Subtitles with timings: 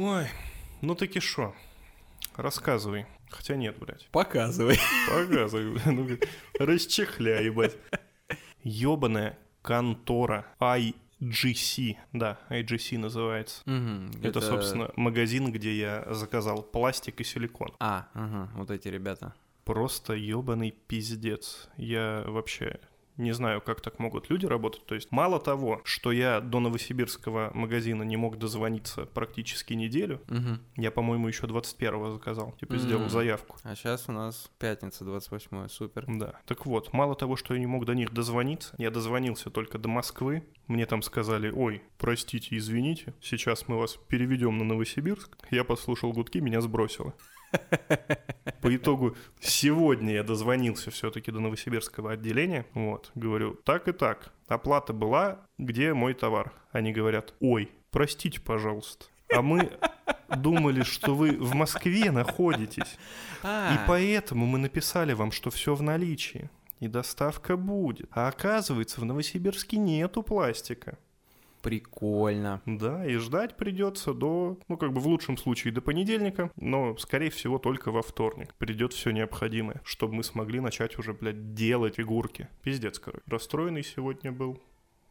[0.00, 0.28] Ой,
[0.80, 1.56] ну таки шо?
[2.36, 3.06] Рассказывай.
[3.30, 4.06] Хотя нет, блядь.
[4.12, 4.78] Показывай.
[5.08, 5.80] Показывай.
[5.86, 6.08] Ну,
[6.60, 7.76] расчехляй, ебать.
[8.62, 11.96] Ёбаная контора IGC.
[12.12, 13.62] Да, IGC называется.
[13.64, 17.74] Мгм, Это, собственно, магазин, где я заказал пластик и силикон.
[17.80, 19.34] А, ага, вот эти ребята.
[19.64, 21.68] Просто ёбаный пиздец.
[21.76, 22.78] Я вообще
[23.18, 24.86] не знаю, как так могут люди работать.
[24.86, 30.60] То есть мало того, что я до новосибирского магазина не мог дозвониться практически неделю, Мгм.
[30.76, 32.52] я, по-моему, еще 21-го заказал.
[32.60, 32.82] Типа Мгм.
[32.82, 33.56] сделал заявку.
[33.64, 36.04] А сейчас у нас пятница, 28 супер.
[36.08, 36.34] Да.
[36.46, 39.88] Так вот, мало того, что я не мог до них дозвониться, я дозвонился только до
[39.88, 40.44] Москвы.
[40.66, 45.36] Мне там сказали, ой, простите, извините, сейчас мы вас переведем на Новосибирск.
[45.50, 47.14] Я послушал гудки, меня сбросило.
[48.60, 52.66] По итогу сегодня я дозвонился все-таки до новосибирского отделения.
[52.74, 56.52] Вот, говорю, так и так, оплата была, где мой товар?
[56.72, 59.06] Они говорят, ой, простите, пожалуйста.
[59.34, 59.70] А мы
[60.36, 62.98] думали, что вы в Москве находитесь.
[63.42, 66.50] А, И поэтому мы написали вам, что все в наличии.
[66.80, 68.08] И доставка будет.
[68.12, 70.98] А оказывается, в Новосибирске нету пластика.
[71.68, 72.62] Прикольно.
[72.64, 77.28] Да, и ждать придется до, ну, как бы в лучшем случае до понедельника, но, скорее
[77.30, 78.54] всего, только во вторник.
[78.54, 82.48] Придет все необходимое, чтобы мы смогли начать уже, блядь, делать фигурки.
[82.62, 83.22] Пиздец, короче.
[83.26, 84.58] Расстроенный сегодня был.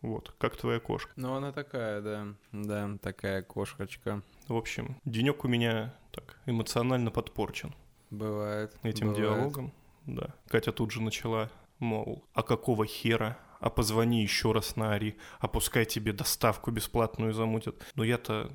[0.01, 1.11] Вот, как твоя кошка.
[1.15, 2.27] Ну, она такая, да.
[2.51, 4.23] Да, такая кошечка.
[4.47, 7.75] В общем, денек у меня так эмоционально подпорчен
[8.09, 8.75] Бывает.
[8.81, 9.17] этим бывает.
[9.21, 9.73] диалогом.
[10.05, 10.33] Да.
[10.47, 13.37] Катя тут же начала, мол, а какого хера?
[13.59, 17.83] А позвони еще раз на Ари, а пускай тебе доставку бесплатную замутят.
[17.95, 18.51] Но я-то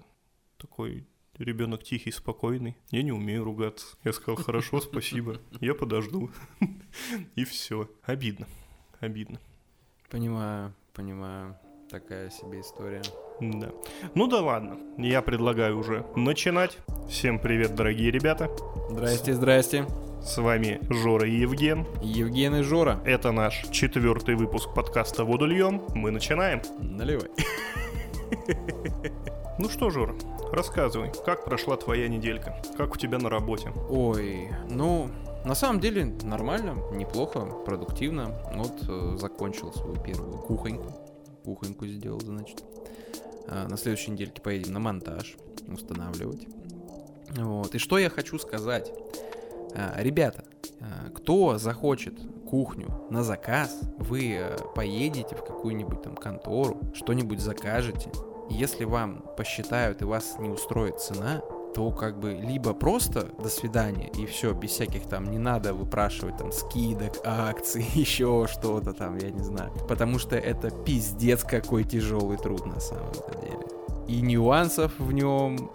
[0.58, 1.06] такой
[1.38, 2.76] ребенок тихий, спокойный.
[2.90, 3.96] Я не умею ругаться.
[4.04, 6.30] Я сказал, хорошо, спасибо, я подожду.
[7.34, 7.90] И все.
[8.04, 8.46] Обидно.
[9.00, 9.40] Обидно.
[10.10, 11.56] Понимаю, понимаю.
[11.90, 13.02] Такая себе история.
[13.40, 13.70] Да.
[14.14, 14.78] Ну да ладно.
[14.96, 16.78] Я предлагаю уже начинать.
[17.08, 18.50] Всем привет, дорогие ребята.
[18.88, 19.86] Здрасте, здрасте.
[20.24, 21.84] С вами Жора и Евген.
[22.00, 23.00] Евген и Жора.
[23.04, 25.82] Это наш четвертый выпуск подкаста «Воду льем».
[25.94, 26.62] Мы начинаем.
[26.78, 27.28] Наливай.
[29.58, 30.14] Ну что, Жора,
[30.50, 32.56] рассказывай, как прошла твоя неделька?
[32.76, 33.70] Как у тебя на работе?
[33.90, 35.10] Ой, ну,
[35.44, 38.34] на самом деле нормально, неплохо, продуктивно.
[38.54, 40.94] Вот э, закончил свою первую кухоньку.
[41.44, 42.64] Кухоньку сделал, значит.
[43.46, 45.36] А, на следующей недельке поедем на монтаж
[45.68, 46.46] устанавливать.
[47.36, 47.74] Вот.
[47.74, 48.90] И что я хочу сказать.
[49.74, 50.44] А, ребята,
[50.80, 52.14] а, кто захочет
[52.52, 58.10] кухню на заказ, вы э, поедете в какую-нибудь там контору, что-нибудь закажете.
[58.50, 61.40] Если вам посчитают и вас не устроит цена,
[61.74, 66.36] то как бы либо просто до свидания и все, без всяких там не надо выпрашивать
[66.36, 69.72] там скидок, акций, еще что-то там, я не знаю.
[69.88, 73.66] Потому что это пиздец какой тяжелый труд на самом-то деле.
[74.08, 75.70] И нюансов в нем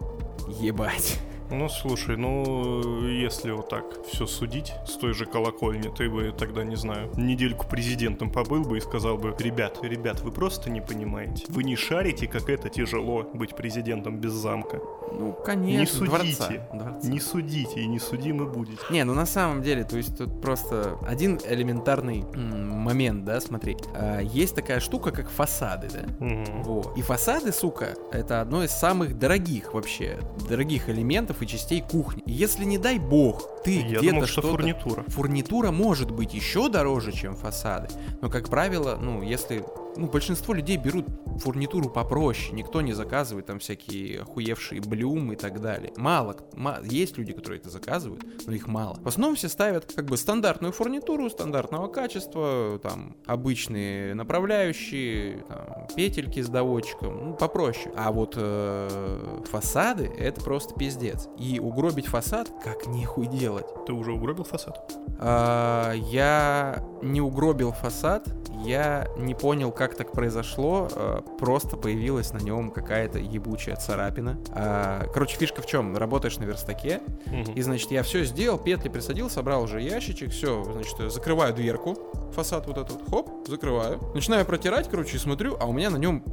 [0.47, 1.19] ебать.
[1.49, 6.63] Ну, слушай, ну, если вот так все судить с той же колокольни, ты бы тогда,
[6.63, 11.45] не знаю, недельку президентом побыл бы и сказал бы, ребят, ребят, вы просто не понимаете.
[11.47, 14.79] Вы не шарите, как это тяжело быть президентом без замка.
[15.11, 17.07] Ну, конечно, не судите, дворца, дворца.
[17.07, 18.81] не судите и не судимы будете.
[18.89, 23.77] Не, ну на самом деле, то есть тут просто один элементарный момент, да, смотри.
[23.95, 26.25] А, есть такая штука, как фасады, да?
[26.25, 26.63] Мгм.
[26.63, 26.97] Вот.
[26.97, 30.19] И фасады, сука, это одно из самых дорогих вообще,
[30.49, 32.23] дорогих элементов и частей кухни.
[32.25, 34.47] Если, не дай бог, ты где-то что что-то...
[34.49, 35.03] фурнитура.
[35.07, 37.89] Фурнитура может быть еще дороже, чем фасады.
[38.21, 39.63] Но, как правило, ну, если...
[39.97, 41.05] Ну, большинство людей берут
[41.39, 42.53] фурнитуру попроще.
[42.55, 45.91] Никто не заказывает там всякие охуевшие блюм и так далее.
[45.97, 46.37] Мало.
[46.53, 48.97] ма- Есть люди, которые это заказывают, но их мало.
[49.01, 56.41] В основном все ставят как бы стандартную фурнитуру, стандартного качества, там, обычные направляющие, там, петельки
[56.41, 57.91] с доводчиком, ну, попроще.
[57.95, 61.27] А вот э, фасады— это просто пиздец.
[61.37, 63.65] И угробить фасад как нехуй делать.
[63.85, 64.91] Ты уже угробил фасад?
[65.19, 68.27] А, я не угробил фасад,
[68.65, 74.39] я не понял, как так произошло, а, просто появилась на нем какая-то ебучая царапина.
[74.51, 75.95] А, короче, фишка в чем?
[75.97, 77.53] Работаешь на верстаке, Мгм.
[77.53, 81.97] и, значит, я все сделал, петли присадил, собрал уже ящичек, все, значит, закрываю дверку,
[82.33, 83.99] фасад вот этот, хоп, закрываю.
[84.13, 86.23] Начинаю протирать, короче, и смотрю, а у меня на нем,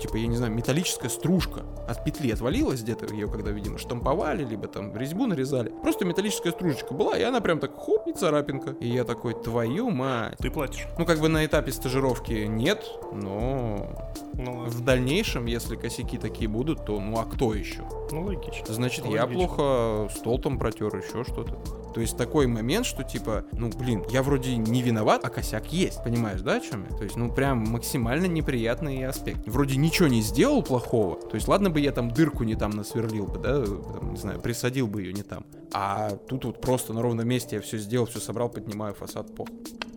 [0.00, 4.66] типа, я не знаю, металлическая стружка от петли отвалилась где-то, ее когда, видимо, штамповали, либо
[4.68, 5.72] там резьбу нарезали.
[5.82, 8.72] Просто металлическая стружечка была, и она прям так хоп, и царапинка.
[8.80, 10.36] И я такой, твою мать.
[10.38, 10.86] Ты платишь.
[10.98, 13.88] Ну, как бы на этапе стажировки нет, Но
[14.34, 14.70] Ну ладно.
[14.70, 17.82] в дальнейшем, если косяки такие будут, то ну а кто еще?
[18.10, 18.72] Ну логично.
[18.72, 19.46] Значит, я Логично.
[19.46, 21.56] плохо стол там протер, еще что-то.
[21.92, 26.02] То есть такой момент, что типа, ну блин, я вроде не виноват, а косяк есть.
[26.02, 26.96] Понимаешь, да, о чем я?
[26.96, 29.46] То есть, ну прям максимально неприятный аспект.
[29.46, 31.16] Вроде ничего не сделал плохого.
[31.16, 34.40] То есть, ладно бы я там дырку не там насверлил бы, да, там, не знаю,
[34.40, 35.44] присадил бы ее не там.
[35.74, 39.46] А тут вот просто на ровном месте я все сделал, все собрал, поднимаю фасад по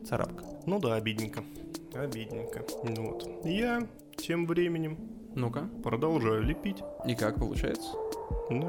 [0.07, 0.43] царапка.
[0.65, 1.43] Ну да, обидненько.
[1.95, 2.63] Обидненько.
[2.83, 3.27] Ну Вот.
[3.45, 3.87] Я
[4.17, 4.97] тем временем
[5.35, 6.77] Ну-ка, продолжаю лепить.
[7.07, 7.89] и как получается?
[8.49, 8.67] Ну,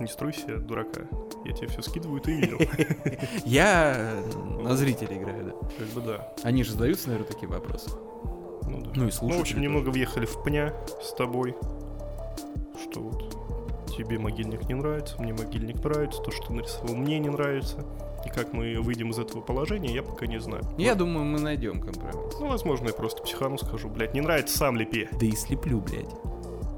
[0.00, 1.02] не стройся, дурака.
[1.44, 2.58] Я тебе все скидываю, ты видел.
[3.44, 4.20] Я
[4.60, 5.52] на зрителей играю, да.
[5.78, 6.32] Как бы да.
[6.42, 7.90] Они же задаются, наверное, такие вопросы.
[8.62, 8.90] Ну да.
[8.94, 11.54] Ну и Ну, слушатели в общем, немного въехали в пня с тобой.
[12.82, 13.33] Что вот
[13.96, 17.84] тебе могильник не нравится, мне могильник нравится, то, что ты нарисовал, мне не нравится.
[18.24, 20.64] И как мы выйдем из этого положения, я пока не знаю.
[20.78, 22.38] Я думаю, мы найдем компромисс.
[22.40, 25.08] Ну, возможно, я просто психану скажу, блядь, не нравится, сам лепи.
[25.12, 26.08] Да и слеплю, блядь.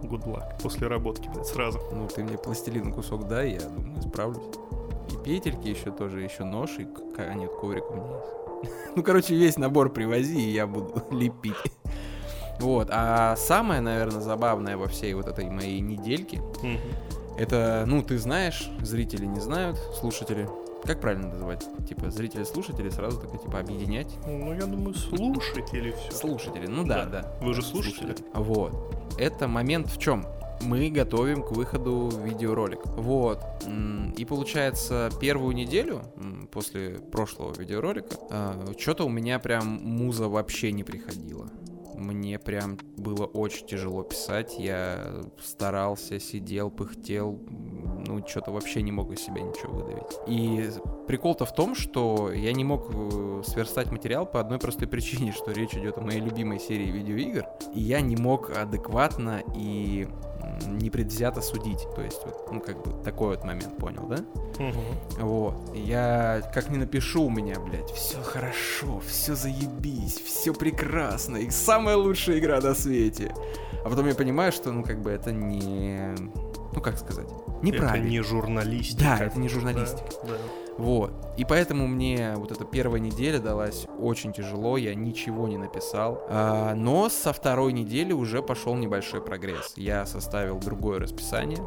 [0.03, 0.63] Good luck.
[0.63, 1.81] После работки, блядь, сразу.
[1.93, 4.57] Ну, ты мне пластилин кусок дай, я думаю, справлюсь.
[5.13, 6.87] И петельки еще тоже, еще нож, и...
[7.17, 8.73] А, нет, коврик у меня есть.
[8.97, 11.55] Ну, короче, весь набор привози, и я буду лепить.
[12.61, 16.79] Вот, а самое, наверное, забавное во всей вот этой моей недельке, Мгм.
[17.39, 20.49] это, ну, ты знаешь, зрители не знают, слушатели.
[20.85, 21.67] Как правильно называть?
[21.89, 24.15] Типа, зрители, слушатели, сразу такое, типа, объединять?
[24.27, 26.13] Ну, я думаю, слушатели все.
[26.17, 27.23] Слушатели, ну да, Да.
[27.23, 27.33] да.
[27.45, 28.15] Вы же слушатели?
[28.35, 28.73] Вот.
[29.19, 30.25] Это момент в чем?
[30.63, 32.79] Мы готовим к выходу видеоролик.
[32.87, 33.41] Вот.
[34.17, 36.01] И получается, первую неделю
[36.53, 38.17] после прошлого видеоролика
[38.79, 41.47] что-то у меня прям муза вообще не приходила.
[41.97, 44.57] Мне прям было очень тяжело писать.
[44.59, 47.41] Я старался, сидел, пыхтел.
[48.07, 50.19] Ну, что-то вообще не мог из себя ничего выдавить.
[50.27, 50.71] И
[51.07, 55.53] прикол-то в том, что я не мог э, сверстать материал по одной простой причине, что
[55.53, 57.47] речь идет о моей любимой серии видеоигр.
[57.75, 60.07] И я не мог адекватно и
[60.67, 61.87] непредвзято судить.
[61.95, 64.19] То есть, вот, ну, как бы такой вот момент, понял, да?
[64.59, 65.27] Мгм.
[65.27, 65.75] Вот.
[65.75, 71.51] Я как не напишу у меня, блядь, все хорошо, все заебись, все прекрасно, и
[71.87, 73.33] самая лучшая игра на свете.
[73.85, 76.15] А потом я понимаю, что, ну, как бы это не...
[76.73, 77.29] Ну, как сказать?
[77.63, 78.05] Неправильно.
[78.05, 79.05] Это не журналистика.
[79.05, 80.09] Да, это не журналистика.
[80.25, 80.37] Да, да.
[80.79, 81.13] Вот.
[81.39, 86.23] И поэтому мне вот эта первая неделя далась очень тяжело, я ничего не написал.
[86.29, 89.75] А, но со второй недели уже пошел небольшой прогресс.
[89.77, 91.65] Я составил другое расписание,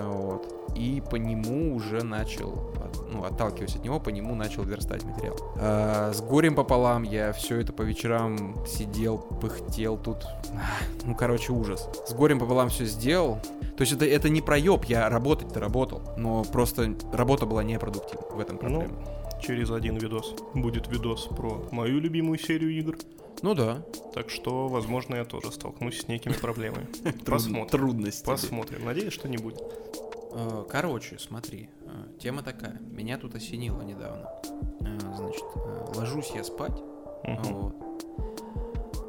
[0.00, 2.72] вот, и по нему уже начал,
[3.10, 5.36] ну, отталкиваясь от него, по нему начал верстать материал.
[5.56, 10.18] А, с горем пополам я все это по вечерам сидел, пыхтел тут.
[11.04, 11.88] Ну, короче, ужас.
[12.06, 13.38] С горем пополам все сделал.
[13.76, 18.40] То есть это, это не проеб, я работать-то работал, но просто работа была непродуктивна в
[18.40, 18.94] этом Ну, проблема.
[19.40, 22.98] через один видос будет видос про мою любимую серию игр.
[23.40, 23.82] Ну, да.
[24.14, 26.88] Так что, возможно, я тоже столкнусь с некими проблемами.
[27.24, 27.68] Посмотрим.
[27.68, 28.26] Трудности.
[28.26, 28.84] Посмотрим.
[28.84, 29.62] Надеюсь, что не будет.
[30.38, 32.78] Э, Короче, смотри, э, тема такая.
[32.92, 34.28] Меня тут осенило недавно.
[34.80, 35.44] Э, Значит,
[35.96, 36.78] ложусь я спать,
[37.24, 37.74] вот.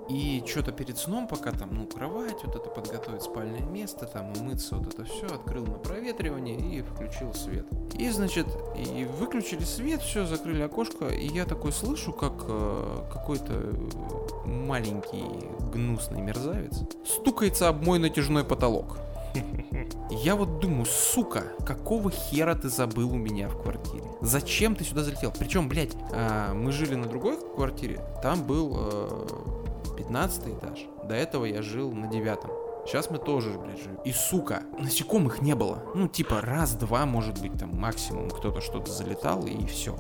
[0.10, 4.76] И что-то перед сном, пока там, ну, кровать, вот это подготовить спальное место, там, умыться,
[4.78, 7.68] вот это все, открыл на проветривание и включил свет.
[7.94, 13.54] И, значит, и выключили свет, все, закрыли окошко, и я такой слышу, как э, какой-то
[14.46, 15.26] маленький
[15.72, 18.98] гнусный мерзавец стукается об мой натяжной потолок.
[20.09, 24.03] Я вот думаю, сука, какого хера ты забыл у меня в квартире?
[24.21, 25.31] Зачем ты сюда залетел?
[25.38, 29.27] Причем, блядь, а, мы жили на другой квартире, там был э,
[29.97, 30.79] 15 этаж.
[31.07, 32.50] До этого я жил на девятом.
[32.88, 34.00] Сейчас мы тоже, блядь, живем.
[34.03, 35.83] И, сука, насекомых не было.
[35.94, 39.95] Ну, типа, раз-два, может быть, там, максимум кто-то что-то залетал, и все.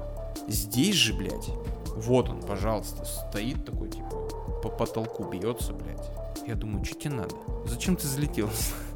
[0.47, 1.49] Здесь же, блядь,
[1.95, 4.09] вот он, пожалуйста, стоит такой, типа,
[4.63, 6.09] по потолку бьется, блядь.
[6.47, 7.35] Я думаю, что тебе надо?
[7.67, 8.49] Зачем ты залетел?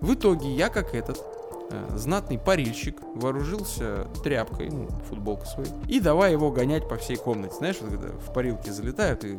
[0.00, 1.24] В итоге я, как этот
[1.70, 7.54] э, знатный парильщик, вооружился тряпкой, ну, футболкой своей, и давай его гонять по всей комнате.
[7.56, 9.38] Знаешь, вот когда в парилке залетают и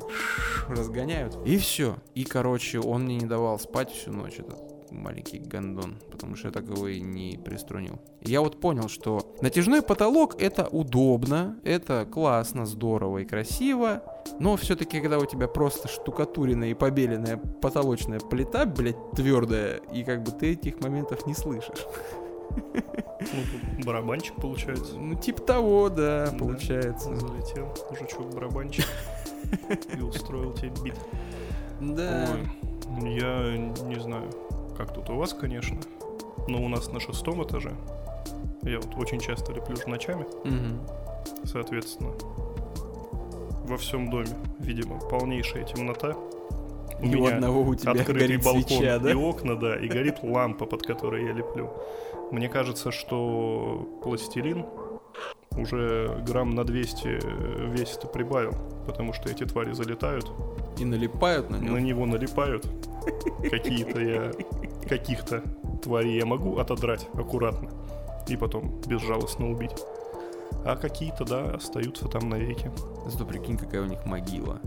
[0.67, 1.37] разгоняют.
[1.45, 1.95] И все.
[2.15, 6.51] И, короче, он мне не давал спать всю ночь, этот маленький гондон, потому что я
[6.51, 7.99] так его и не приструнил.
[8.21, 14.03] Я вот понял, что натяжной потолок это удобно, это классно, здорово и красиво,
[14.39, 20.23] но все-таки, когда у тебя просто штукатуренная и побеленная потолочная плита, блядь, твердая, и как
[20.23, 21.85] бы ты этих моментов не слышишь.
[22.51, 24.95] Ну, барабанчик получается.
[24.97, 26.37] Ну, типа того, да, Да.
[26.37, 27.15] получается.
[27.15, 28.85] Залетел жучок-барабанчик
[29.97, 30.95] и устроил тебе бит.
[31.79, 32.27] Да.
[32.33, 34.29] Ой, я не знаю,
[34.79, 35.77] как тут у вас, конечно,
[36.47, 37.73] но у нас на шестом этаже.
[38.63, 40.79] Я вот очень часто леплю ночами, Мгм.
[41.43, 42.11] соответственно.
[43.65, 44.25] во всем доме,
[44.57, 46.15] видимо, полнейшая темнота.
[47.01, 49.11] У И у меня одного у тебя открытый горит балкон свеча, да?
[49.11, 51.69] и окна, да, и горит лампа, под которой я леплю.
[52.31, 54.65] Мне кажется, что пластилин
[55.55, 58.53] уже грамм на 200 весит и прибавил,
[58.87, 60.31] потому что эти твари залетают,
[60.79, 61.83] И налипают на на нем.
[61.85, 62.65] него налипают.
[63.51, 64.31] Какие-то я...
[64.89, 65.43] Каких-то
[65.83, 67.69] тварей я могу отодрать аккуратно
[68.27, 69.75] и потом безжалостно убить.
[70.65, 72.71] А какие-то, да, остаются там навеки.
[73.07, 74.59] Зато прикинь, какая у них могила.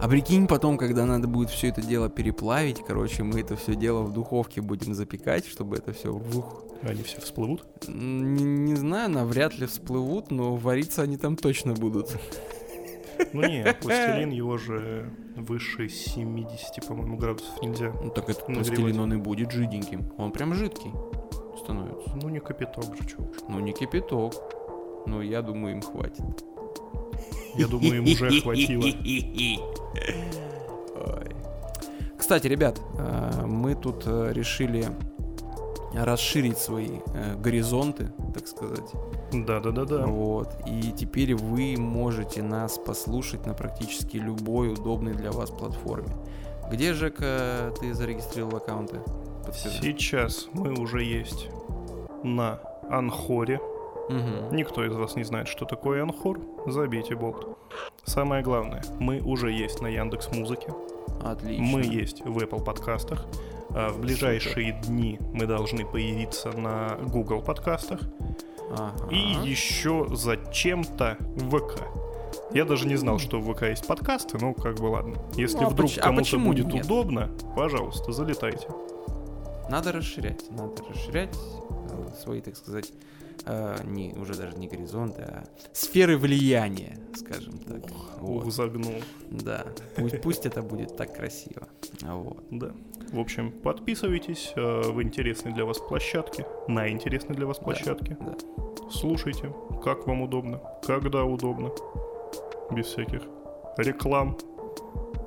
[0.00, 4.02] А прикинь потом, когда надо будет все это дело переплавить, короче, мы это все дело
[4.02, 6.64] в духовке будем запекать, чтобы это все вух.
[6.82, 7.64] Они все всплывут.
[7.86, 12.16] Не, не знаю, навряд ли всплывут, но вариться они там точно будут.
[13.32, 17.92] Ну не, пластилин его же выше 70, по-моему, градусов нельзя.
[18.02, 18.68] Ну так этот Нагревать.
[18.68, 20.12] пластилин, он и будет жиденьким.
[20.16, 20.92] Он прям жидкий
[21.58, 22.10] становится.
[22.16, 23.38] Ну не капиток же, уж.
[23.48, 24.34] Ну не кипяток.
[25.06, 26.24] Но я думаю, им хватит.
[27.56, 28.82] Я думаю, им уже хватило.
[30.96, 31.30] Ой.
[32.18, 34.86] Кстати, ребят, э, мы тут э, решили
[35.96, 38.90] расширить свои э, горизонты, так сказать.
[39.32, 40.06] Да-да-да-да.
[40.06, 40.54] Вот.
[40.66, 46.08] И теперь вы можете нас послушать на практически любой удобной для вас платформе.
[46.70, 49.00] Где, Жека, ты зарегистрировал аккаунты?
[49.44, 49.82] Подскажи.
[49.82, 51.48] Сейчас мы уже есть
[52.22, 53.60] на Анхоре.
[54.08, 54.54] Мгм.
[54.56, 56.40] Никто из вас не знает, что такое Анхор.
[56.66, 57.46] Забейте болт.
[58.04, 60.72] Самое главное, мы уже есть на Яндекс Музыке.
[61.22, 61.64] Отлично.
[61.64, 63.24] Мы есть в Apple подкастах.
[63.70, 68.00] А В ближайшие дни мы должны появиться на Google подкастах.
[68.70, 68.92] Ага.
[69.10, 69.16] И
[69.48, 71.80] еще зачем-то в ВК.
[72.52, 75.16] Я даже не знал, что в ВК есть подкасты, ну как бы ладно.
[75.34, 76.84] Если Ну, а вдруг поч- а кому-то почему будет нет?
[76.84, 78.68] удобно, пожалуйста, залетайте.
[79.68, 81.34] Надо расширять, надо расширять
[81.90, 82.92] э, свои, так сказать,
[83.46, 87.82] э, не, уже даже не горизонты, а сферы влияния, скажем так.
[88.20, 88.44] Вот.
[88.44, 88.94] Ух, загнул.
[89.30, 91.68] Да, пусть, пусть это будет так красиво.
[92.02, 92.44] Вот.
[92.50, 92.72] Да.
[93.12, 98.16] В общем, подписывайтесь э, в интересной для вас площадке, на интересной для вас площадке.
[98.20, 98.36] Да.
[98.90, 101.70] Слушайте, как вам удобно, когда удобно,
[102.70, 103.22] без всяких
[103.76, 104.36] реклам,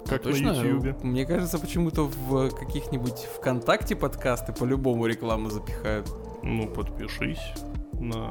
[0.05, 0.53] как А Точно?
[0.53, 0.95] на Ютьюбе.
[1.03, 6.09] Мне кажется, почему-то в каких-нибудь ВКонтакте подкасты по-любому рекламу запихают.
[6.43, 7.53] Ну, подпишись
[7.99, 8.29] на...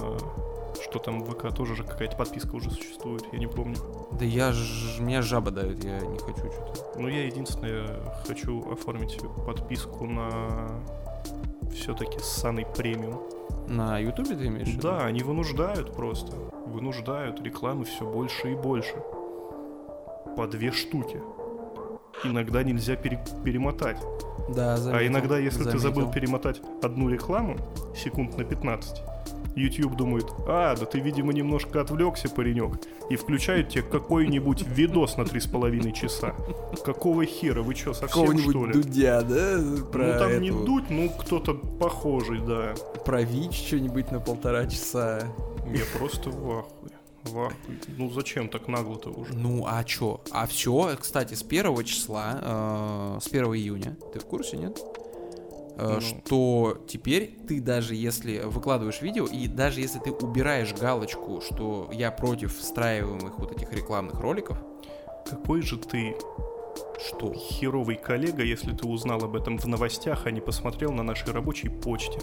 [0.82, 3.76] Что там в ВК тоже же какая-то подписка уже существует, я не помню.
[4.12, 5.00] Да я ж...
[5.00, 6.98] Меня жаба дает, я не хочу что-то.
[7.00, 10.68] Ну, я единственное хочу оформить подписку на
[11.72, 13.20] все-таки ссаный премиум.
[13.68, 14.74] На Ютубе ты имеешь?
[14.76, 16.36] Да, они вынуждают просто.
[16.66, 18.94] Вынуждают рекламы все больше и больше.
[20.36, 21.20] По две штуки.
[22.22, 23.98] Иногда нельзя пере- перемотать.
[24.48, 26.12] Да, а заметил, иногда, если ты забыл заметил.
[26.12, 27.56] перемотать одну рекламу,
[27.96, 29.02] секунд на 15,
[29.56, 32.78] YouTube думает, а, да ты, видимо, немножко отвлекся, паренек,
[33.10, 36.34] и включает тебе какой-нибудь видос на 3,5 часа.
[36.84, 38.72] Какого хера, вы что, совсем что ли?
[38.74, 39.58] Дудя, да?
[39.90, 42.74] Про ну там не эту- дуть, ну кто-то похожий, да.
[43.04, 45.22] Про ВИЧ что-нибудь на полтора часа.
[45.66, 46.90] Я просто в ахуе.
[47.24, 47.78] В ахуе.
[47.96, 49.32] Ну зачем так нагло-то уже?
[49.34, 50.20] Ну, а чё?
[50.30, 54.78] А все, кстати, с первого числа, э, с 1 июня, ты в курсе, нет?
[55.78, 56.00] Э, Ну.
[56.00, 62.10] Что теперь ты даже если выкладываешь видео, и даже если ты убираешь галочку, что я
[62.10, 64.58] против встраиваемых вот этих рекламных роликов,
[65.28, 66.16] Какой же ты
[67.06, 67.32] что?
[67.34, 71.68] херовый коллега, если ты узнал об этом в новостях, а не посмотрел на нашей рабочей
[71.68, 72.20] почте,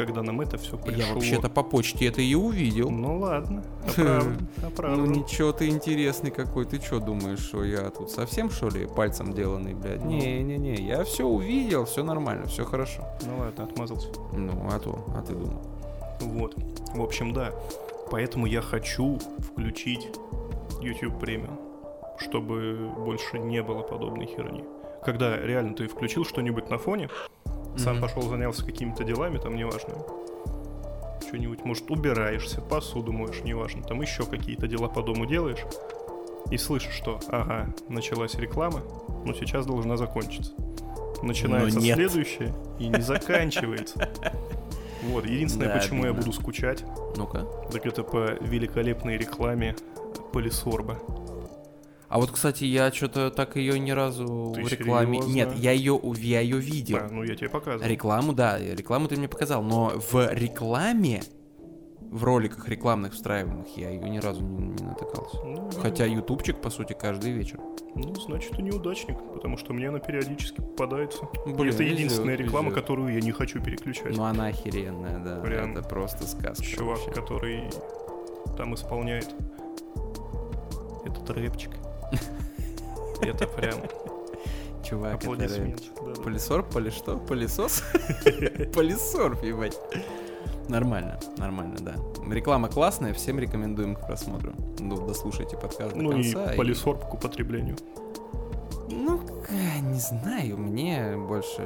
[0.00, 1.02] когда нам это все пришло.
[1.02, 2.88] Я вообще-то по почте это и увидел.
[2.90, 3.62] Ну ладно,
[4.66, 8.86] оправдан, Ну ничего ты интересный какой, ты что думаешь, что я тут совсем что ли
[8.86, 10.02] пальцем деланный, блядь?
[10.02, 10.10] Ну.
[10.10, 13.04] Не-не-не, я все увидел, все нормально, все хорошо.
[13.26, 14.08] Ну ладно, отмазался.
[14.32, 15.62] Ну, а то, а ты думал.
[16.20, 16.54] Вот.
[16.94, 17.52] В общем, да.
[18.10, 19.18] Поэтому я хочу
[19.52, 20.08] включить
[20.80, 21.60] YouTube премиум,
[22.18, 24.64] чтобы больше не было подобной херни.
[25.04, 27.10] Когда реально ты включил что-нибудь на фоне,
[27.76, 28.02] сам Мгм.
[28.02, 29.94] пошел занялся какими-то делами, там неважно.
[31.26, 35.60] Что-нибудь, может, убираешься, посуду моешь, неважно, там еще какие-то дела по дому делаешь,
[36.50, 38.82] и слышишь, что, ага, началась реклама,
[39.24, 40.52] но сейчас должна закончиться.
[41.22, 44.08] Начинается следующее и не заканчивается.
[45.04, 46.84] Вот, единственное, Да, почему я буду скучать,
[47.16, 47.46] Ну-ка.
[47.70, 49.76] так это по великолепной рекламе
[50.32, 50.98] Полисорба.
[52.10, 55.22] А вот, кстати, я что-то так ее ни разу Ты в рекламе.
[55.22, 55.32] серьезно?
[55.32, 56.98] Нет, я ее, я ее видел.
[56.98, 57.88] А, ну я тебе показывал.
[57.88, 61.22] Рекламу, да, рекламу ты мне показал, но в рекламе,
[62.00, 65.36] в роликах рекламных встраиваемых, я ее ни разу не, не натыкался.
[65.44, 67.60] Ну, Хотя ютубчик, по сути, каждый вечер.
[67.94, 71.20] Ну, значит, ты неудачник, потому что мне она периодически попадается.
[71.46, 72.82] Блин, это везет, единственная реклама, везет.
[72.82, 74.16] которую я не хочу переключать.
[74.16, 75.40] Ну, она охеренная, да.
[75.42, 76.64] Прям Это просто сказка.
[76.64, 77.12] Чувак, вообще.
[77.20, 77.70] который
[78.56, 79.32] там исполняет.
[81.04, 81.70] этот рэпчик.
[83.22, 83.74] Это прям
[84.82, 85.74] Чувак, это.
[86.22, 87.16] Полисорб, поли что?
[87.18, 87.82] Полисос?
[88.74, 89.78] Полисорб, ебать.
[90.68, 91.94] Нормально, нормально, да.
[92.32, 94.52] Реклама классная, всем рекомендуем к просмотру.
[94.78, 96.54] Ну, дослушайте подкаст до Ну и конца.
[96.56, 97.76] полисорб к употреблению.
[98.88, 99.50] Ну, к-
[99.82, 101.62] не знаю, мне больше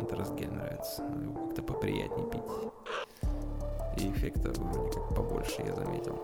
[0.00, 1.02] Энтерсгель нравится.
[1.46, 2.42] Как-то поприятнее пить.
[3.98, 6.18] И эффекта вроде как побольше, я заметил.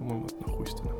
[0.00, 0.92] По-моему, это нахуйственно.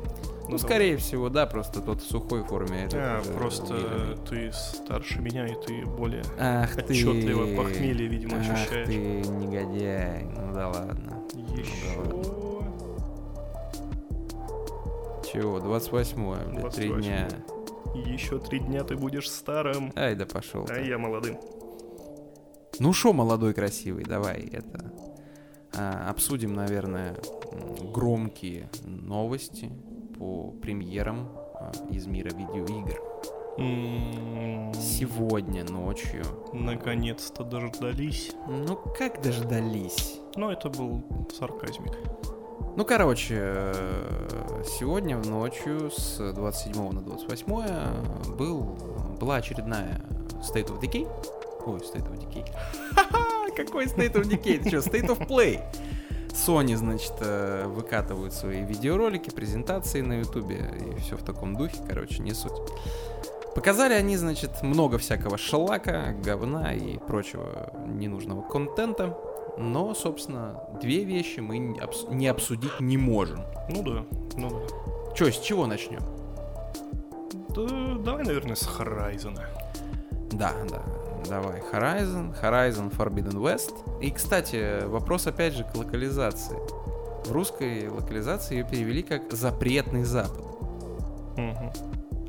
[0.47, 2.87] Ну, скорее всего, да, просто тот в сухой форме.
[2.93, 4.17] А, просто уверенный.
[4.29, 6.83] ты старше меня, и ты более Ах ты...
[6.93, 8.85] отчетливо похмелье, видимо, Ах ощущаешь.
[8.87, 10.23] ты негодяй.
[10.25, 11.23] Ну да ладно.
[11.33, 11.97] Еще...
[15.33, 17.01] Чего, 28-е, блядь, три 28-е.
[17.01, 17.27] дня.
[17.95, 20.67] Еще три дня ты будешь старым, Ай, да пошел.
[20.69, 21.37] а я молодым.
[22.79, 24.91] Ну шо, молодой красивый, давай это
[25.73, 27.15] обсудим, наверное,
[27.93, 29.71] громкие новости
[30.17, 32.99] по премьерам а, из мира видеоигр.
[33.57, 36.23] М, Сегодня ночью.
[36.53, 38.31] Наконец-то дождались.
[38.47, 40.19] Ну как дождались?
[40.35, 41.03] Но это был
[41.37, 41.93] сарказмик.
[42.77, 48.77] Ну, короче, э, сегодня ночью с 27 на 28 был,
[49.19, 50.01] была очередная
[50.41, 51.05] State of Decay.
[51.65, 52.45] Ой, State of Decay.
[53.55, 54.63] Какой State of Decay?
[54.63, 55.61] Ты что, State of Play?
[56.33, 62.19] Sony, значит, э, выкатывают свои видеоролики, презентации на ютубе и все в таком духе, короче,
[62.19, 62.53] не суть.
[63.53, 69.17] Показали они, значит, много всякого шелака, говна и прочего ненужного контента.
[69.57, 73.41] Но, собственно, две вещи мы не обсудить не можем.
[73.69, 74.05] Ну да,
[74.37, 75.15] ну да.
[75.15, 76.01] Че, с чего начнем?
[77.49, 79.37] Да, давай, наверное, с Horizon.
[80.31, 80.81] Да, да,
[81.27, 81.61] давай.
[81.71, 83.73] Horizon, Horizon Forbidden West.
[84.01, 86.57] И, кстати, вопрос опять же к локализации.
[87.25, 90.45] В русской локализации ее перевели как «Запретный Запад».
[91.37, 91.71] Мгм.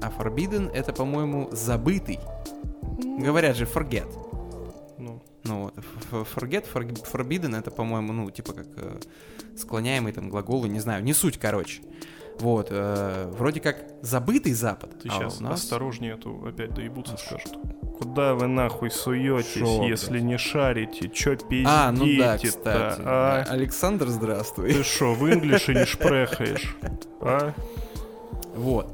[0.03, 2.21] А Forbidden— это, по-моему, «Забытый».
[3.19, 4.09] Говорят же «Forget».
[4.99, 5.75] Ну, Ну вот,
[6.37, 9.01] forget, for- forbidden это, по-моему, ну, типа как э,
[9.57, 11.83] склоняемый там глаголы, не знаю, не суть, короче.
[12.39, 15.01] Вот, э, вроде как забытый Запад.
[15.01, 15.63] ты а сейчас нас...
[15.63, 17.59] осторожнее, а то опять доебутся скажут.
[18.03, 21.09] Куда вы нахуй суетесь, Шо, если не шарите?
[21.09, 23.01] Чё пиздите А, ну да, кстати.
[23.05, 23.45] а?
[23.49, 24.73] Александр, здравствуй.
[24.73, 26.77] Ты шо, в инглише не шпрехаешь?
[27.21, 27.53] А?
[28.57, 28.93] Вот.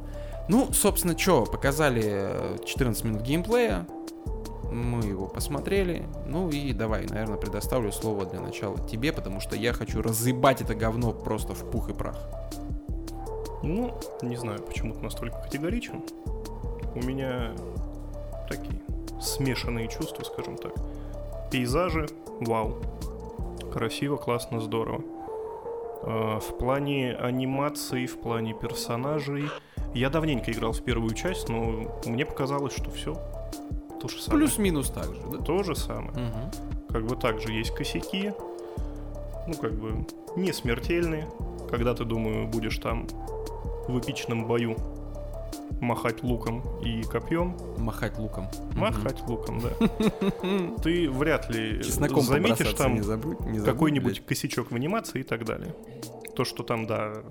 [0.50, 3.86] Ну, собственно, что, показали э, 14 минут геймплея,
[4.70, 9.72] мы его посмотрели, ну и давай, наверное, предоставлю слово для начала тебе, потому что я
[9.72, 12.18] хочу разъебать это говно просто в пух и прах.
[13.62, 16.02] Ну, не знаю, почему ты настолько категоричен.
[16.94, 17.52] У меня
[18.48, 18.80] такие
[19.20, 20.72] смешанные чувства, скажем так.
[21.50, 22.06] Пейзажи,
[22.40, 22.76] вау.
[23.72, 25.02] Красиво, классно, здорово.
[26.02, 29.44] А, В плане анимации, в плане персонажей.
[29.94, 33.14] Я давненько играл в первую часть, но мне показалось, что все
[34.00, 34.46] то же самое.
[34.46, 35.38] Плюс-минус так же, да?
[35.38, 36.10] То же самое.
[36.12, 36.88] Мгм.
[36.90, 38.32] Как бы также есть косяки,
[39.46, 41.28] ну как бы не смертельные.
[41.70, 43.06] Когда ты, думаю, будешь там
[43.88, 44.76] в эпичном бою
[45.80, 48.48] махать луком и копьем, Махать луком.
[48.74, 49.70] Махать луком, да,
[50.82, 54.26] ты вряд ли Чесноком заметишь там не забудь, не забудь, какой-нибудь блядь.
[54.26, 55.74] косячок в анимации и так далее.
[56.34, 57.22] То, что там, да,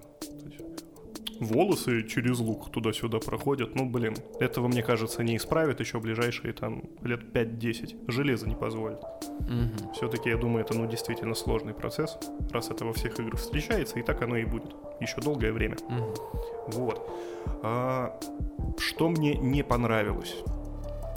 [1.40, 6.84] волосы через лук туда-сюда проходят, ну, блин, этого, мне кажется, не исправят еще ближайшие там
[7.02, 8.06] лет 5-10.
[8.12, 9.00] Железо не позволит.
[9.42, 9.94] Мгм.
[9.94, 12.18] Все-таки, я думаю, это ну, действительно сложный процесс,
[12.52, 14.76] раз это во всех играх встречается, и так оно и будет.
[15.00, 15.78] Еще долгое время.
[15.90, 16.14] Мгм.
[16.68, 17.10] Вот.
[17.64, 18.20] А,
[18.78, 20.36] что мне не понравилось?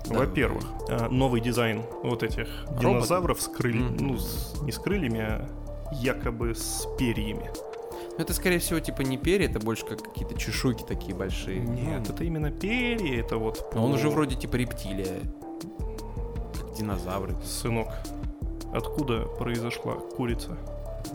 [0.08, 0.26] Давай.
[0.26, 2.80] Во-первых, а, новый дизайн вот этих Роботов?
[2.80, 4.06] динозавров с крыльями, Мгм.
[4.06, 5.48] ну, с- не с крыльями, а
[5.92, 7.50] якобы с перьями.
[8.20, 11.60] Ну, это, скорее всего, типа не перья, это больше как какие-то чешуйки такие большие.
[11.60, 13.74] Нет, Ну, это именно перья, это вот...
[13.74, 15.20] Но он по- уже вроде типа рептилия.
[16.54, 17.34] Как динозавры.
[17.42, 17.88] Сынок,
[18.74, 20.58] откуда произошла курица?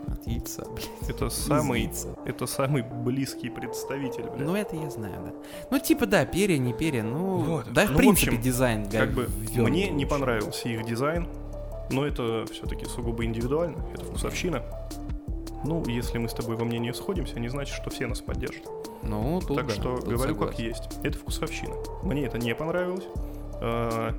[0.07, 0.89] От яйца, блядь.
[1.07, 2.07] Это самый, яйца.
[2.25, 4.47] это самый близкий представитель, блядь.
[4.47, 5.33] Ну, это я знаю, да.
[5.69, 7.37] Ну, типа, да, перья, не перья, ну...
[7.37, 7.71] Вот.
[7.71, 11.27] Да, в Ну, в принципе, общем, дизайн как бы мне не понравился их дизайн,
[11.91, 14.63] но это все-таки сугубо индивидуально, это вкусовщина.
[15.65, 18.63] Ну, если мы с тобой во мнении сходимся, не значит, что все нас поддержат.
[19.01, 20.65] Ну, тут так да, что тут говорю как согласен.
[20.65, 20.83] есть.
[21.03, 21.75] Это вкусовщина.
[22.03, 23.05] Мне это не понравилось.
[23.61, 24.13] А,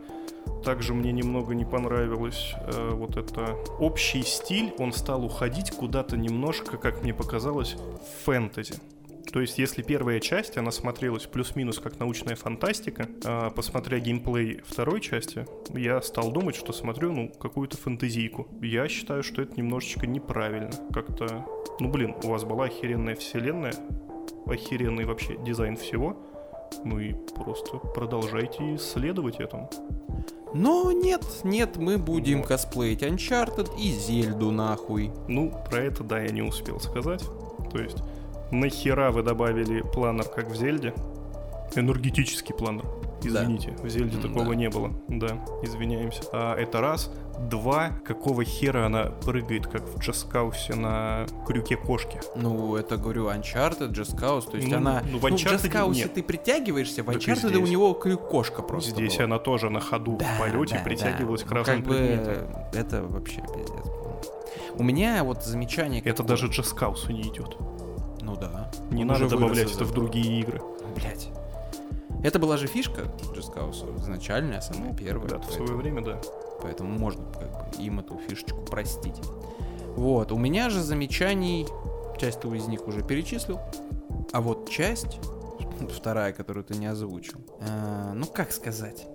[0.64, 4.74] Также мне немного не понравилось э, вот это общий стиль.
[4.78, 8.74] Он стал уходить куда-то немножко, как мне показалось, в фэнтези.
[9.32, 15.00] То есть, если первая часть, она смотрелась плюс-минус как научная фантастика, а посмотря геймплей второй
[15.00, 18.48] части, я стал думать, что смотрю, ну, какую-то фэнтезийку.
[18.62, 20.70] Я считаю, что это немножечко неправильно.
[20.92, 21.44] Как-то,
[21.80, 23.74] ну, блин, у вас была охеренная вселенная,
[24.46, 26.16] охеренный вообще дизайн всего,
[26.84, 29.70] ну и просто продолжайте исследовать этому.
[30.54, 35.12] Но нет, нет, мы будем косплеить Uncharted и Зельду нахуй.
[35.28, 37.22] Ну, про это, да, я не успел сказать.
[37.70, 37.98] То есть,
[38.50, 40.94] нахера вы добавили планер, как в Зельде?
[41.74, 42.84] Энергетический планер.
[43.22, 43.82] Извините, да.
[43.82, 44.54] в Зельде такого да.
[44.54, 44.92] не было.
[45.08, 46.22] Да, извиняемся.
[46.32, 47.10] А, это раз.
[47.50, 52.20] Два, какого хера она прыгает, как в Джаскаусе на крюке кошки?
[52.34, 55.02] Ну, это, говорю, Uncharted, Джаскаус, то есть ну, она...
[55.10, 56.14] Ну, в, ну, в Джаскаусе нет.
[56.14, 59.24] ты притягиваешься, в Uncharted у него крюк кошка просто Здесь была.
[59.24, 61.48] она тоже на ходу да, в полете да, притягивалась да.
[61.48, 62.52] к разным ну, как предметам.
[62.52, 63.86] Бы это вообще пиздец.
[64.78, 66.00] У меня вот замечание...
[66.00, 66.28] Это какое...
[66.28, 67.56] даже Джаскаусу не идет.
[68.26, 68.68] Ну да.
[68.90, 70.60] Не Он надо добавлять это в другие игры.
[70.96, 71.28] Блять.
[72.24, 75.28] Это была же фишка Джескауса, изначальная, самая ну, первая.
[75.28, 76.20] Да, в свое время, да.
[76.60, 79.20] Поэтому можно как бы им эту фишечку простить.
[79.94, 81.68] Вот, у меня же замечаний,
[82.18, 83.60] часть из них уже перечислил,
[84.32, 85.20] а вот часть,
[85.88, 89.06] вторая, которую ты не озвучил, э, ну как сказать,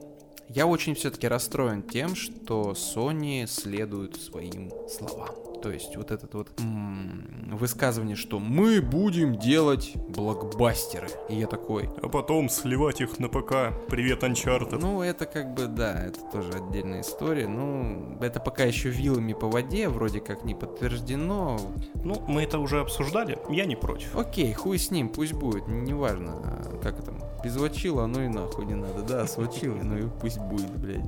[0.47, 5.50] я очень все-таки расстроен тем, что Sony следует своим словам.
[5.61, 11.07] То есть вот этот вот м- высказывание, что мы будем делать блокбастеры.
[11.29, 11.89] И я такой...
[12.01, 13.73] А потом сливать их на ПК.
[13.87, 14.79] Привет, Uncharted.
[14.79, 17.47] Ну, это как бы, да, это тоже отдельная история.
[17.47, 21.59] Ну, это пока еще вилами по воде, вроде как не подтверждено.
[22.03, 24.15] Ну, мы это уже обсуждали, я не против.
[24.15, 26.35] Окей, хуй с ним, пусть будет, неважно,
[26.81, 30.39] как это, без вачила, ну и нахуй не надо, да, с вачилой, ну и пусть
[30.39, 31.05] будет, блядь.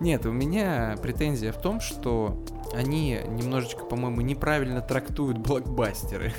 [0.00, 2.36] Нет, у меня претензия в том, что
[2.74, 6.32] они немножечко, по-моему, неправильно трактуют блокбастеры.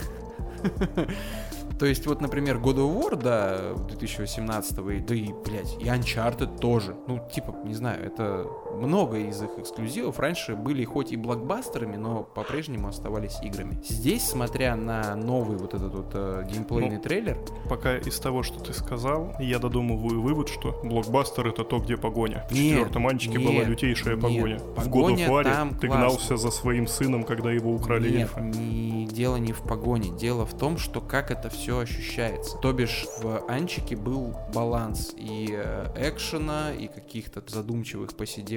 [1.80, 6.96] То есть, вот, например, God of War, да, 2018 да и, блядь, и Uncharted тоже.
[7.08, 12.24] Ну, типа, не знаю, это много из их эксклюзивов раньше были хоть и блокбастерами, но
[12.24, 13.82] по-прежнему оставались играми.
[13.84, 17.38] Здесь, смотря на новый вот этот вот э, геймплейный ну, трейлер...
[17.70, 22.46] Пока из того, что ты сказал, я додумываю вывод, что блокбастер это то, где погоня.
[22.50, 24.56] В нет, четвертом Анчике была лютейшая погоня.
[24.56, 28.42] Нет, в God of War ты гнался за своим сыном, когда его украли нет, эльфы.
[28.42, 30.12] Не, дело не в погоне.
[30.12, 32.58] Дело в том, что как это все ощущается.
[32.58, 38.16] То бишь в Анчике был баланс и э, экшена, и каких-то задумчивых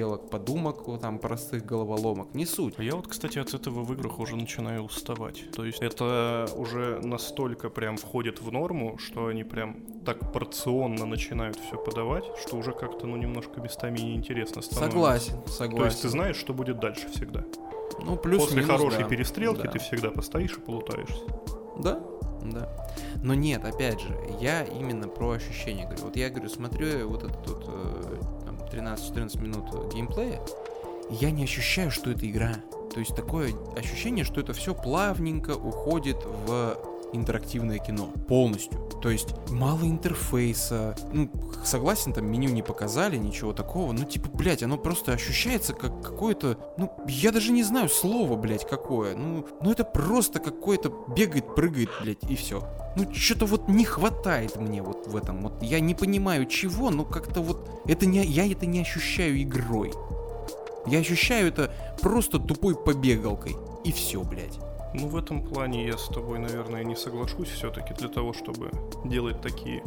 [0.09, 2.75] посиделок подумок, там, простых головоломок, не суть.
[2.77, 5.51] Я вот, кстати, от этого в играх уже начинаю уставать.
[5.51, 11.57] То есть это уже настолько прям входит в норму, что они прям так порционно начинают
[11.57, 14.91] все подавать, что уже как-то, ну, немножко местами неинтересно становится.
[14.91, 15.77] Согласен, согласен.
[15.77, 17.43] То есть ты знаешь, что будет дальше всегда.
[18.01, 19.09] Ну, плюс После минус, хорошей да.
[19.09, 19.71] перестрелки да.
[19.71, 21.23] ты всегда постоишь и полутаешься.
[21.77, 21.99] Да,
[22.43, 22.69] да.
[23.23, 26.03] Но нет, опять же, я именно про ощущения говорю.
[26.03, 27.98] Вот я говорю, смотрю вот этот вот э,
[28.71, 30.41] 13-14 минут геймплея,
[31.09, 32.55] я не ощущаю, что это игра.
[32.93, 36.77] То есть такое ощущение, что это все плавненько уходит в
[37.13, 38.79] интерактивное кино полностью.
[39.01, 40.95] То есть мало интерфейса.
[41.13, 41.29] Ну,
[41.63, 43.91] согласен, там меню не показали, ничего такого.
[43.91, 46.57] Ну, типа, блядь, оно просто ощущается как какое-то...
[46.77, 49.15] Ну, я даже не знаю слово, блядь, какое.
[49.15, 52.67] Ну, ну это просто какое-то бегает, прыгает, блядь, и все.
[52.95, 55.41] Ну, что-то вот не хватает мне вот в этом.
[55.41, 57.69] Вот я не понимаю чего, но как-то вот...
[57.85, 58.23] Это не...
[58.25, 59.93] Я это не ощущаю игрой.
[60.85, 63.55] Я ощущаю это просто тупой побегалкой.
[63.83, 64.59] И все, блядь.
[64.93, 68.71] Ну, в этом плане я с тобой, наверное, не соглашусь все-таки для того, чтобы
[69.05, 69.83] делать такие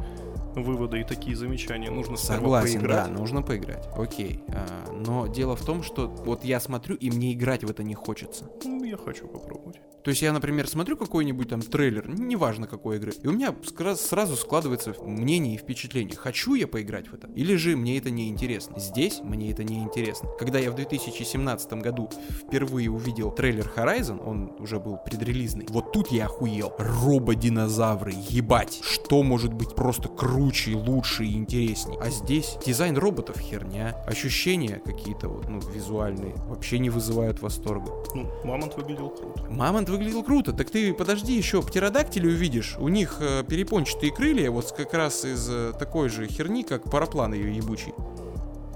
[0.54, 1.90] выводы и такие замечания.
[1.90, 3.06] Нужно Согласен, поиграть.
[3.06, 3.88] да, нужно поиграть.
[3.96, 4.42] Окей.
[4.48, 7.94] А, но дело в том, что вот я смотрю, и мне играть в это не
[7.94, 8.44] хочется.
[8.64, 9.80] Ну, я хочу попробовать.
[10.04, 13.54] То есть я, например, смотрю какой-нибудь там трейлер, неважно какой игры, и у меня
[13.96, 18.28] сразу складывается мнение и впечатление, хочу я поиграть в это, или же мне это не
[18.28, 18.78] интересно.
[18.78, 20.28] Здесь мне это не интересно.
[20.38, 26.10] Когда я в 2017 году впервые увидел трейлер Horizon, он уже был предрелизный, вот тут
[26.10, 26.72] я охуел.
[26.78, 31.98] Рободинозавры, ебать, что может быть просто круче, лучше и интереснее.
[32.00, 37.92] А здесь дизайн роботов херня, ощущения какие-то вот, ну, визуальные, вообще не вызывают восторга.
[38.14, 39.46] Ну, Мамонт выглядел круто.
[39.48, 40.52] Мамонт выглядел круто.
[40.52, 42.76] Так ты подожди еще, птеродактили увидишь.
[42.78, 47.34] У них э, перепончатые крылья, вот как раз из э, такой же херни, как параплан
[47.34, 47.92] ее ебучий.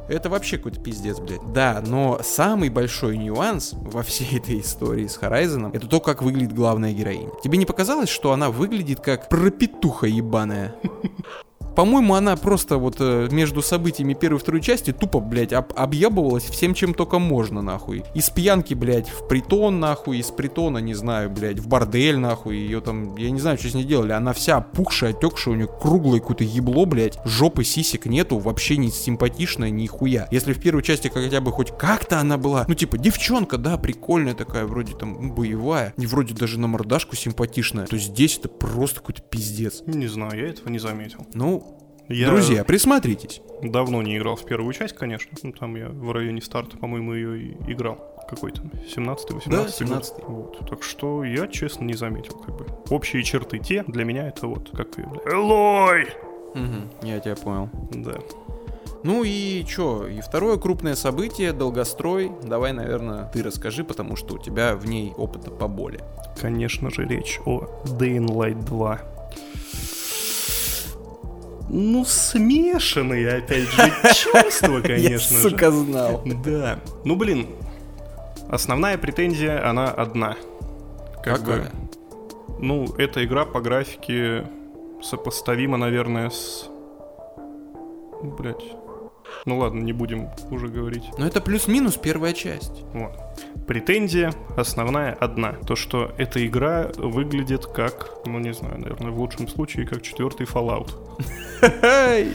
[0.08, 1.52] Это вообще какой-то пиздец, блядь.
[1.52, 6.54] Да, но самый большой нюанс во всей этой истории с Хорайзоном это то, как выглядит
[6.54, 7.30] главная героиня.
[7.42, 10.76] Тебе не показалось, что она выглядит как пропитуха ебаная?
[11.76, 16.44] По-моему, она просто вот э, между событиями первой и второй части тупо, блядь, об- объебывалась
[16.44, 18.02] всем, чем только можно, нахуй.
[18.14, 22.56] Из пьянки, блядь, в притон, нахуй, из притона, не знаю, блядь, в бордель, нахуй.
[22.56, 24.12] Ее там, я не знаю, что с ней делали.
[24.12, 27.18] Она вся опухшая, отекшая, у нее круглое какое-то ебло, блядь.
[27.26, 30.28] Жопы, сисек нету, вообще не симпатичная, ни хуя.
[30.30, 34.34] Если в первой части хотя бы хоть как-то она была, ну, типа, девчонка, да, прикольная
[34.34, 39.00] такая, вроде там ну, боевая, и вроде даже на мордашку симпатичная, то здесь это просто
[39.00, 39.82] какой-то пиздец.
[39.86, 41.26] Не знаю, я этого не заметил.
[41.34, 41.65] Ну,
[42.08, 43.40] Я друзья, присмотритесь.
[43.62, 45.32] давно не играл в первую часть, конечно.
[45.42, 47.98] Ну, там я в районе старта, по-моему, ее и играл.
[48.28, 48.66] Какой там?
[48.66, 49.68] 17-й, 18 Да, год?
[49.68, 50.24] 17-й.
[50.26, 50.68] Вот.
[50.68, 52.66] Так что я, честно, не заметил, как бы.
[52.90, 56.08] Общие черты те, для меня это вот, как Элой!
[56.54, 57.70] Мгм, я тебя понял.
[57.92, 58.14] Да.
[59.02, 62.32] Ну и чё, и второе крупное событие, долгострой.
[62.42, 66.02] Давай, наверное, ты расскажи, потому что у тебя в ней опыта поболее.
[66.40, 69.00] Конечно же, речь о Day in Light 2.
[71.68, 75.70] Ну, смешанные, опять же, чувства, конечно же.
[75.72, 76.22] знал.
[76.44, 76.78] Да.
[77.04, 77.48] Ну, блин,
[78.48, 80.36] основная претензия, она одна.
[81.24, 81.72] Как бы, Какая?
[82.60, 84.46] ну, эта игра по графике
[85.02, 86.68] сопоставима, наверное, с...
[88.22, 88.64] Блять.
[89.44, 91.04] Ну ладно, не будем уже говорить.
[91.18, 92.84] Ну это плюс-минус первая часть.
[92.92, 93.12] Вот.
[93.66, 95.52] Претензия основная одна.
[95.66, 100.46] То, что эта игра выглядит как, ну не знаю, наверное, в лучшем случае, как четвертый
[100.46, 100.90] Fallout.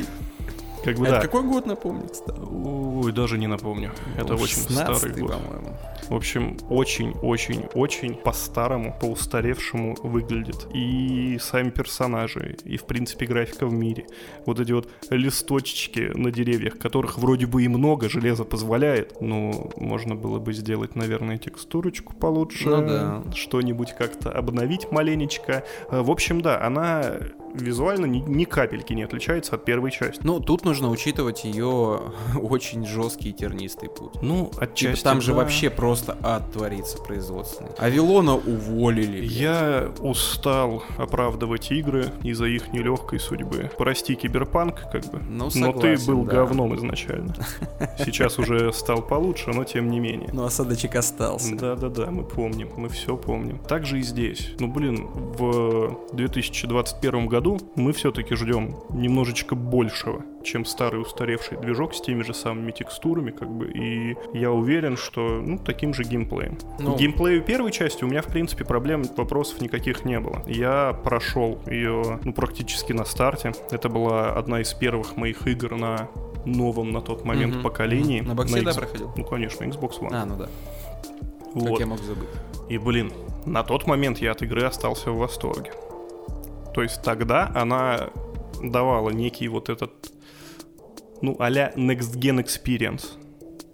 [0.84, 1.22] Как бы Это да.
[1.22, 2.40] какой год, напомни, кстати?
[2.40, 3.92] Ой, даже не напомню.
[4.18, 5.32] Это очень старый 16-й, год.
[5.32, 5.78] по-моему.
[6.10, 10.68] В общем, очень-очень-очень по-старому, по-устаревшему выглядит.
[10.74, 14.08] И сами персонажи, и, в принципе, графика в мире.
[14.46, 19.22] Вот эти вот листочки на деревьях, которых вроде бы и много, железо позволяет.
[19.22, 22.70] Но можно было бы сделать, наверное, текстурочку получше.
[22.70, 23.24] Ну да.
[23.34, 25.64] Что-нибудь как-то обновить маленечко.
[25.90, 27.04] Э, В общем, да, она
[27.54, 30.22] визуально ни, ни капельки не отличается от первой части.
[30.24, 32.00] Ну, тут нужно учитывать ее
[32.42, 34.14] очень жесткий тернистый путь.
[34.22, 35.40] Ну, Типа, отчасти там же да.
[35.40, 37.72] вообще просто ад творится производственный.
[37.78, 39.20] Авилона уволили.
[39.20, 39.32] блядь.
[39.32, 43.70] Я устал оправдывать игры из-за их нелегкой судьбы.
[43.78, 45.20] Прости, киберпанк, как бы.
[45.20, 46.32] Ну, но ты согласен, был да.
[46.32, 47.36] говном изначально.
[47.98, 50.30] Сейчас уже стал получше, но тем не менее.
[50.32, 51.54] Но осадочек остался.
[51.54, 53.60] Да-да-да, мы помним, мы все помним.
[53.60, 54.52] Также и здесь.
[54.58, 55.08] Ну, блин,
[55.38, 62.34] в 2021 году мы все-таки ждем немножечко большего, чем старый устаревший движок с теми же
[62.34, 66.58] самыми текстурами, как бы, и я уверен, что, ну, таким же геймплеем.
[66.80, 66.96] Ну.
[66.98, 70.42] Геймплею первой части у меня, в принципе, проблем, вопросов никаких не было.
[70.48, 73.54] Я прошел ее, ну, практически на старте.
[73.72, 76.10] Это была одна из первых моих игр на
[76.46, 78.20] новом на тот момент Мгм, поколении.
[78.22, 78.30] мгм.
[78.30, 79.12] На боксе, да, X- проходил?
[79.16, 80.10] Ну, конечно, Xbox One.
[80.12, 80.46] А, ну да.
[81.54, 81.80] Как Вот.
[81.80, 82.30] я мог забыть?
[82.70, 83.12] И, блин,
[83.46, 85.72] на тот момент я от игры остался в восторге.
[86.74, 88.10] То есть тогда она
[88.64, 89.92] давала некий вот этот,
[91.22, 93.18] ну, а-ля Next Gen Experience.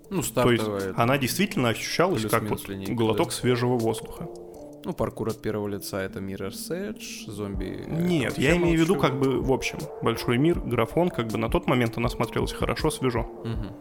[0.09, 0.93] Ну, То есть стартовая.
[0.95, 3.33] она действительно ощущалась как вот линейка, глоток да.
[3.33, 4.29] свежего воздуха.
[4.85, 7.83] Ну, паркур от первого лица это Mirror's Edge, зомби...
[7.85, 9.79] э, Нет, вообще я имею в виду как бы в общем.
[10.01, 13.23] Большой мир, графон, как бы на тот момент она смотрелась хорошо, свежо.
[13.43, 13.75] Мгм.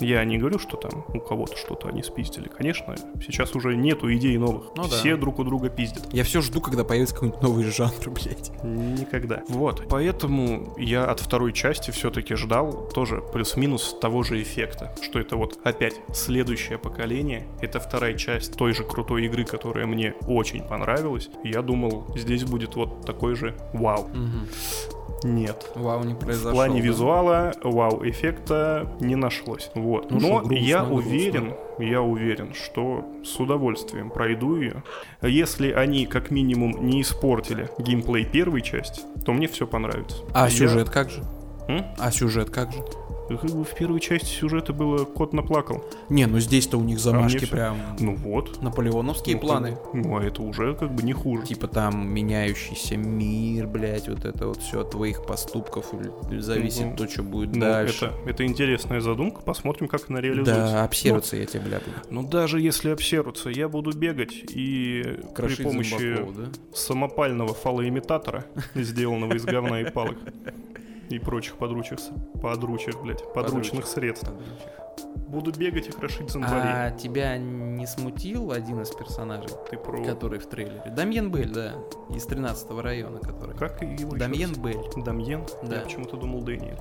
[0.00, 2.48] Я не говорю, что там у кого-то что-то они спиздили.
[2.48, 4.72] Конечно, сейчас уже нету идей новых.
[4.76, 4.88] Ну да.
[4.88, 6.12] Все друг у друга пиздят.
[6.12, 8.52] Я все жду, когда появится какой-нибудь новый жанр, блядь.
[8.62, 9.42] Никогда.
[9.48, 9.86] Вот.
[9.88, 14.94] Поэтому я от второй части все-таки ждал тоже плюс-минус того же эффекта.
[15.00, 17.46] Что это вот опять следующее поколение.
[17.60, 21.30] Это вторая часть той же крутой игры, которая мне очень понравилась.
[21.44, 24.08] Я думал, здесь будет вот такой же вау.
[25.22, 25.70] Нет.
[25.74, 26.52] Вау, не В произошло.
[26.52, 26.86] плане да?
[26.86, 29.70] визуала вау-эффекта не нашлось.
[29.74, 30.10] Вот.
[30.10, 30.94] Ну Но что, грустно, я грустно.
[31.10, 34.82] уверен, я уверен, что с удовольствием пройду ее.
[35.22, 40.18] Если они как минимум не испортили геймплей первой части, то мне все понравится.
[40.34, 41.22] А Я- сюжет как же?
[41.68, 41.84] М?
[41.98, 42.78] А сюжет как же?
[43.28, 45.84] В первой части сюжета было кот наплакал.
[46.08, 48.60] Не, ну здесь-то у них замашки всё- прям Ну вот.
[48.62, 49.72] наполеоновские Ну, планы.
[49.76, 51.46] как Ну, а это уже как бы не хуже.
[51.46, 55.86] Типа там меняющийся мир, блять, вот это вот все от твоих поступков
[56.30, 58.06] зависит Ну, то, что будет Ну, дальше.
[58.24, 59.40] это, это интересная задумка.
[59.42, 60.54] Посмотрим, как она реализуется.
[60.72, 61.96] Да, обсерутся я тебе, бля, буду.
[62.10, 66.44] Ну, даже если обсерутся, я буду бегать и Крошить при помощи зомбаков, да?
[66.74, 70.16] самопального фалоимитатора, сделанного из говна и палок
[71.10, 72.00] и прочих подручных,
[72.40, 73.86] подручных, блядь, подручных Подручных.
[73.86, 74.30] средств.
[75.28, 76.62] Буду бегать и крошить зомбарей.
[76.62, 80.04] А тебя не смутил один из персонажей, Ты про...
[80.04, 80.92] который в трейлере?
[80.94, 81.72] Дамьен Бель, да,
[82.14, 83.56] из 13 района, который.
[83.56, 84.58] Как его еще Дамьен раз?
[84.58, 85.04] Бель.
[85.04, 85.44] Дамьен?
[85.64, 85.76] Да.
[85.76, 86.78] Я почему-то думал Дэниел.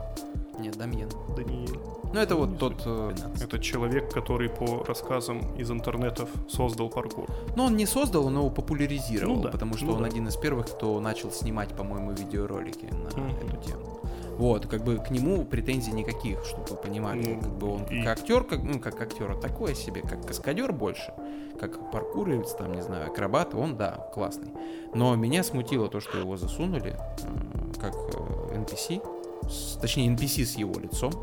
[0.60, 1.10] Нет, Дамьен.
[1.36, 1.80] Даниэль.
[2.14, 2.76] Ну, это вот не тот...
[2.86, 3.42] э, 12.
[3.44, 7.26] Это человек, который по рассказам из интернетов создал паркур.
[7.56, 10.10] Ну, он не создал, он его популяризировал, Ну да, потому что ну он да.
[10.10, 13.36] один из первых, кто начал снимать, по-моему, видеоролики на Мгм.
[13.38, 14.00] эту тему.
[14.44, 17.36] Вот, как бы к нему претензий никаких, чтобы вы понимали.
[17.36, 21.14] Ну, как бы он как актер, как, ну, как актер, такое себе, как каскадер больше,
[21.58, 24.52] как паркуровец, там, не знаю, акробат, он, да, классный.
[24.94, 29.02] Но меня смутило то, что его засунули э, как э, NPC,
[29.50, 31.14] с- точнее, NPC с его лицом,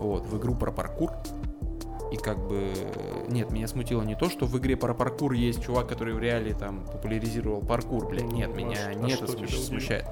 [0.00, 1.12] вот, в игру про паркур.
[2.10, 2.72] И как бы...
[3.28, 6.52] Нет, меня смутило не то, что в игре про паркур есть чувак, который в реале
[6.54, 8.24] там популяризировал паркур, блядь.
[8.24, 10.06] Ну, Нет, а меня а не это смущ- смущает.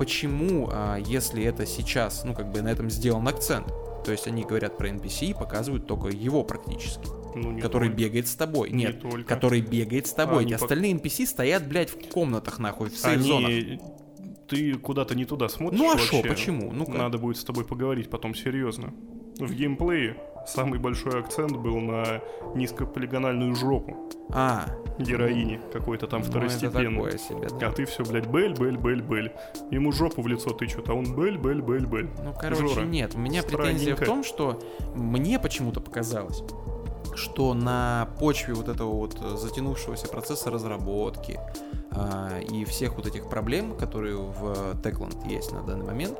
[0.00, 3.66] Почему, а, если это сейчас, ну, как бы на этом сделан акцент,
[4.02, 8.02] то есть они говорят про NPC и показывают только его практически, Ну, не который только.
[8.04, 8.70] бегает с тобой.
[8.70, 9.24] Не Нет, только.
[9.24, 10.46] который бегает с тобой.
[10.46, 13.50] А, пок- остальные NPC стоят, блядь, в комнатах, нахуй, в сейф-зонах.
[13.50, 13.78] Они...
[14.48, 16.72] Ты куда-то не туда смотришь Ну а что, почему?
[16.72, 16.92] Ну-ка.
[16.92, 18.94] Надо будет с тобой поговорить потом серьезно.
[19.38, 22.20] В геймплее самый большой акцент был на
[22.54, 23.96] низкополигональную жопу
[24.30, 24.66] А,
[24.98, 27.68] героини какой-то там ну, такое себе, да.
[27.68, 29.32] А ты все, блядь, бель, бель, бель, бель.
[29.70, 32.10] Ему жопу в лицо тычут, а он бель, бель, бель, бель.
[32.22, 33.14] Ну, короче, Жора, нет.
[33.14, 34.04] У меня претензия в странненько.
[34.04, 34.60] том, что
[34.94, 36.42] мне почему-то показалось,
[37.14, 41.38] что на почве вот этого вот э, затянувшегося процесса разработки
[41.90, 46.18] а, и всех вот этих проблем, которые в Techland есть на данный момент,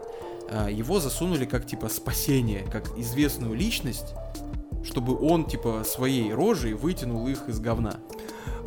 [0.71, 4.15] его засунули как типа спасение, как известную личность,
[4.85, 7.97] чтобы он типа своей рожей вытянул их из говна.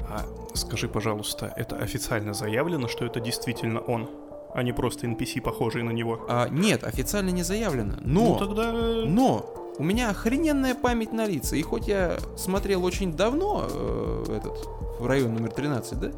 [0.09, 4.09] А скажи, пожалуйста, это официально заявлено, что это действительно он,
[4.53, 6.25] а не просто NPC, похожий на него?
[6.29, 7.95] А, нет, официально не заявлено.
[8.01, 8.25] Но...
[8.25, 8.71] Ну тогда...
[9.05, 11.55] Но у меня охрененная память на лица.
[11.55, 14.69] И хоть я смотрел очень давно э, этот
[14.99, 16.11] в район номер 13, да?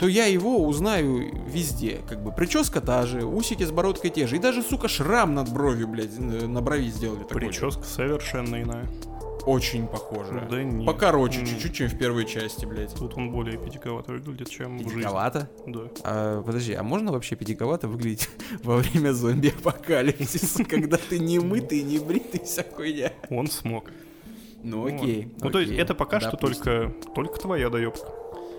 [0.00, 2.00] То я его узнаю везде.
[2.08, 4.36] Как бы прическа та же, усики с бородкой те же.
[4.36, 7.22] И даже, сука, шрам над бровью, блядь, на брови сделали.
[7.22, 7.42] такой.
[7.42, 8.88] Прическа совершенно иная.
[9.44, 10.46] Очень похоже.
[10.50, 10.86] Да нет.
[10.86, 12.94] Покороче чуть-чуть, чем в первой части, блядь.
[12.94, 14.94] Тут он более педиковато выглядит, чем в жизни.
[14.94, 15.50] Педиковато?
[15.66, 15.80] Да.
[16.02, 18.30] А, подожди, а можно вообще педиковато выглядеть
[18.62, 23.12] во время зомби-апокалипсиса, когда ты не мытый, не бритый, вся хуйня?
[23.28, 23.90] Он смог.
[24.62, 25.32] Ну окей.
[25.40, 28.08] Ну, то есть это пока что только, только твоя доебка.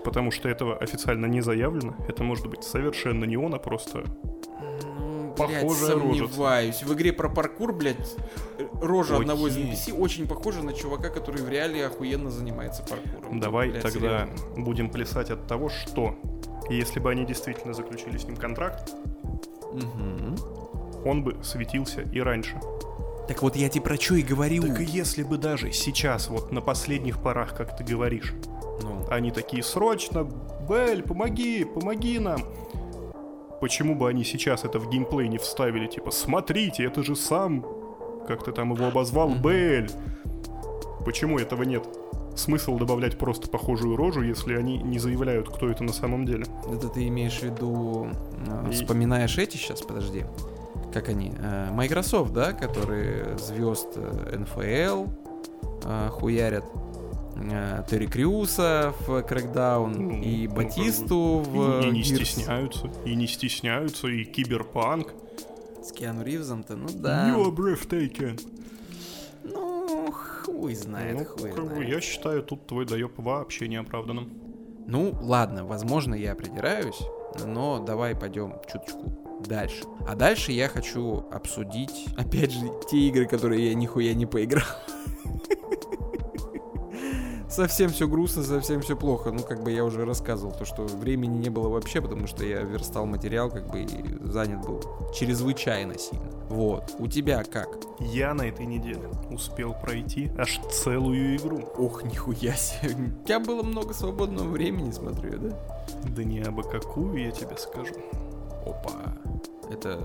[0.04, 1.96] Потому что этого официально не заявлено.
[2.08, 4.04] Это может быть совершенно не он, а просто...
[5.00, 6.28] Ну, Похожая блядь, рожица.
[6.28, 6.84] сомневаюсь.
[6.84, 8.16] В игре про паркур, блядь,
[8.82, 9.22] рожа Окей.
[9.24, 13.40] одного из NPC очень похожа на чувака, который в реале охуенно занимается паркуром.
[13.40, 14.62] Давай Блядь, тогда серьезно.
[14.64, 16.16] будем плясать от того, что
[16.70, 18.94] если бы они действительно заключили с ним контракт,
[19.74, 20.36] Мгм.
[21.06, 22.60] он бы светился и раньше.
[23.28, 24.64] Так вот я тебе про что и говорю.
[24.64, 28.34] Так и если бы даже сейчас, вот на последних порах, как ты говоришь,
[28.82, 30.28] Ну, они такие, срочно,
[30.70, 32.42] Бель, помоги, помоги нам.
[33.60, 35.88] Почему бы они сейчас это в геймплей не вставили?
[35.88, 37.66] Типа, смотрите, это же сам,
[38.28, 39.30] как ты там его обозвал.
[39.36, 39.90] Бель.
[41.06, 41.84] Почему этого нет?
[42.36, 46.46] Смысл добавлять просто похожую рожу, если они не заявляют, кто это на самом деле.
[46.74, 48.08] это ты имеешь в виду...
[48.48, 50.26] э, И- Вспоминаешь эти сейчас, подожди.
[50.94, 51.34] Как они?
[51.38, 55.06] Э, Microsoft, да, которые звезд э, НФЛ
[55.84, 56.64] э, хуярят.
[57.36, 62.04] Э, Терри Крюса в Crackdown Ну, и ну, Батисту И, в и не Gears.
[62.26, 65.14] стесняются, и не стесняются, и киберпанк.
[65.84, 67.30] С Киану Ривзом-то, ну да.
[67.30, 68.40] You are breathtaking.
[69.44, 71.90] Ну, хуй знает, Ну, хуй как знает.
[71.90, 74.30] я считаю, тут твой доеб вообще неоправданным.
[74.88, 77.00] Ну, ладно, возможно, я придираюсь,
[77.46, 79.12] но давай пойдем чуточку
[79.48, 79.84] дальше.
[80.08, 84.66] А дальше я хочу обсудить, опять же, те игры, которые я нихуя не поиграл.
[87.52, 89.30] Совсем все грустно, совсем все плохо.
[89.30, 92.62] Ну, как бы я уже рассказывал, то, что времени не было вообще, потому что я
[92.62, 93.88] верстал материал, как бы, и
[94.22, 94.82] занят был
[95.14, 96.32] чрезвычайно сильно.
[96.48, 96.96] Вот.
[96.98, 97.68] У тебя как?
[98.00, 101.60] Я на этой неделе успел пройти аж целую игру.
[101.78, 103.12] Ох, нихуя себе.
[103.22, 105.58] У тебя было много свободного времени, смотрю, да?
[106.08, 107.96] Да не абы какую, я тебе скажу.
[108.66, 109.14] Опа.
[109.70, 110.00] Это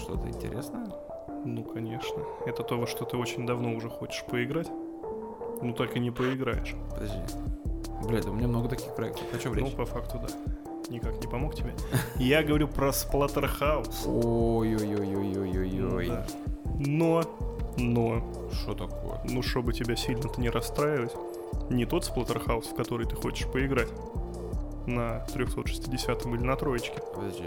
[0.00, 0.88] что-то интересное?
[1.44, 2.24] Ну, конечно.
[2.46, 4.68] Это то, во что ты очень давно уже хочешь поиграть.
[5.62, 6.74] Ну, только не поиграешь.
[6.92, 7.18] Подожди.
[8.06, 9.24] Блядь, у меня много таких проектов.
[9.32, 9.74] О чем Ну, речь?
[9.74, 10.28] по факту, да.
[10.90, 11.72] Никак не помог тебе.
[12.16, 14.06] Я говорю про Splatterhouse.
[14.06, 16.06] Ой-ой-ой-ой-ой-ой.
[16.08, 16.26] Да.
[16.78, 17.22] Но,
[17.76, 19.20] но, Что такое?
[19.28, 21.12] ну, чтобы тебя сильно-то не расстраивать,
[21.68, 23.88] не тот Splatterhouse, в который ты хочешь поиграть
[24.86, 27.00] на 360 или на троечке.
[27.14, 27.44] Подожди.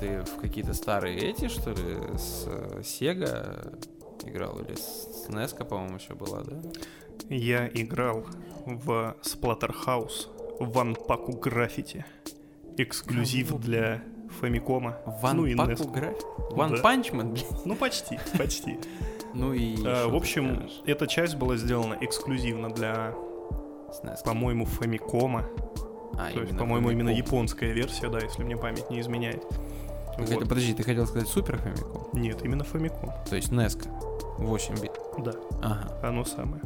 [0.00, 3.76] Ты в какие-то старые эти, что ли, с э, Sega
[4.28, 4.58] играл?
[4.60, 6.56] Или с SNES, по-моему, еще была, да?
[7.28, 8.24] Я играл
[8.64, 10.28] в Splatterhouse
[10.60, 12.04] ванпаку граффити.
[12.76, 14.02] Эксклюзив Кого, для
[14.40, 14.98] Фамикома.
[15.20, 15.90] Ван ну и Паку NES.
[15.90, 16.26] график?
[16.52, 16.82] Ван Да.
[16.82, 17.66] Панчмен, блядь.
[17.66, 18.78] Ну, почти, почти.
[19.34, 19.76] Ну и...
[19.84, 23.14] А, В общем, эта часть была сделана эксклюзивно для,
[24.24, 25.44] по-моему, Фамикома.
[26.14, 29.44] А, То есть, по-моему, именно японская версия, да, если мне память не изменяет.
[30.18, 30.48] Вот.
[30.48, 32.08] Подожди, ты хотел сказать Супер Famicom?
[32.12, 33.12] Нет, именно Famicom.
[33.28, 33.88] То есть NESCO.
[34.38, 34.92] 8 бит.
[35.18, 35.32] Да,
[35.62, 35.98] Ага.
[36.02, 36.62] оно самое.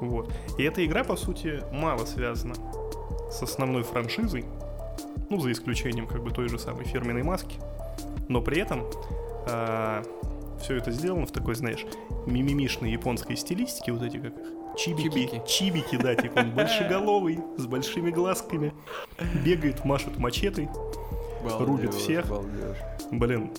[0.00, 0.32] Вот.
[0.58, 2.54] И эта игра, по сути, мало связана
[3.30, 4.44] с основной франшизой,
[5.28, 7.56] ну, за исключением как бы той же самой фирменной маски.
[8.28, 8.84] Но при этом
[10.60, 11.84] все это сделано в такой, знаешь,
[12.26, 14.46] мимимишной японской стилистике, вот эти как их,
[14.76, 15.42] чибики, Чибики.
[15.46, 18.72] чибики, да, типа он большеголовый, с большими глазками,
[19.44, 20.68] бегает, машет мачетой,
[21.58, 22.26] Рубит всех.
[23.10, 23.50] Блин,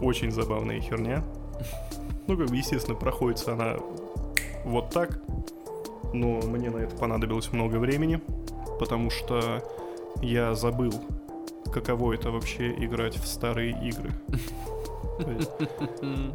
[0.00, 1.24] очень забавная херня.
[2.26, 3.76] Ну, как бы, естественно, проходится она
[4.64, 5.20] вот так.
[6.12, 8.20] Но мне на это понадобилось много времени,
[8.78, 9.62] потому что
[10.20, 10.92] я забыл,
[11.72, 14.12] каково это вообще играть в старые игры.
[15.38, 15.50] Есть,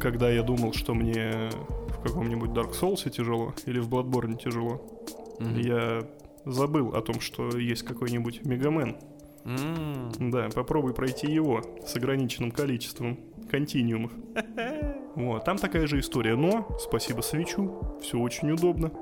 [0.00, 1.50] Когда я думал, что мне
[1.88, 4.80] в каком-нибудь Dark Souls тяжело или в Bloodborne тяжело,
[5.40, 6.06] я
[6.44, 8.96] забыл о том, что есть какой-нибудь Мегамен.
[10.18, 13.18] Да, попробуй пройти его с ограниченным количеством
[13.50, 14.12] континиумов.
[15.18, 18.92] Вот, там такая же история, но, спасибо свечу, все очень удобно.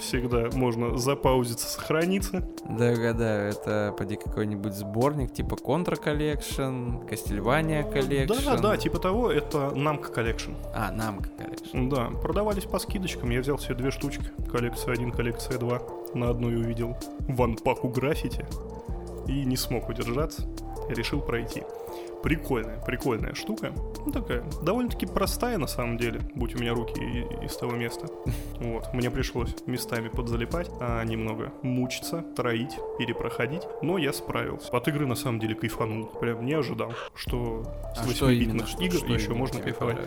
[0.00, 2.44] Всегда можно запаузиться, сохраниться.
[2.68, 8.44] Догадаю, это поди какой-нибудь сборник типа Contra Collection, Castlevania Collection.
[8.44, 10.56] Да, да, типа того, это Namco Collection.
[10.74, 11.88] А, Namco Collection.
[11.88, 14.24] Да, продавались по скидочкам, я взял себе две штучки.
[14.50, 15.82] Коллекция 1, коллекция 2.
[16.14, 16.96] На одной увидел
[17.28, 18.44] ванпаку граффити
[19.28, 20.44] и не смог удержаться.
[20.88, 21.62] Решил пройти.
[22.22, 23.72] Прикольная, прикольная штука.
[24.06, 27.00] Ну, такая, довольно-таки простая на самом деле, будь у меня руки
[27.42, 28.06] из того места.
[28.60, 34.70] Вот, мне пришлось местами подзалипать, а немного мучиться, троить, перепроходить, но я справился.
[34.70, 36.06] От игры на самом деле кайфанул.
[36.06, 37.64] Прям не ожидал, что
[37.96, 38.62] с А именно?
[38.62, 39.98] 8-битных Что, игр что еще можно кайфовать.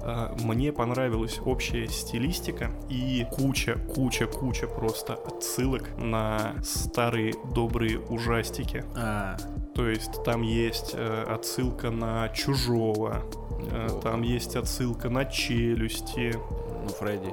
[0.00, 8.84] А, Мне понравилась общая стилистика и куча, куча, куча просто отсылок на старые добрые ужастики.
[8.96, 9.36] А,
[9.78, 13.22] То есть там есть э, отсылка на чужого,
[13.70, 16.34] э, там есть отсылка на челюсти.
[16.82, 17.32] ну Фредди.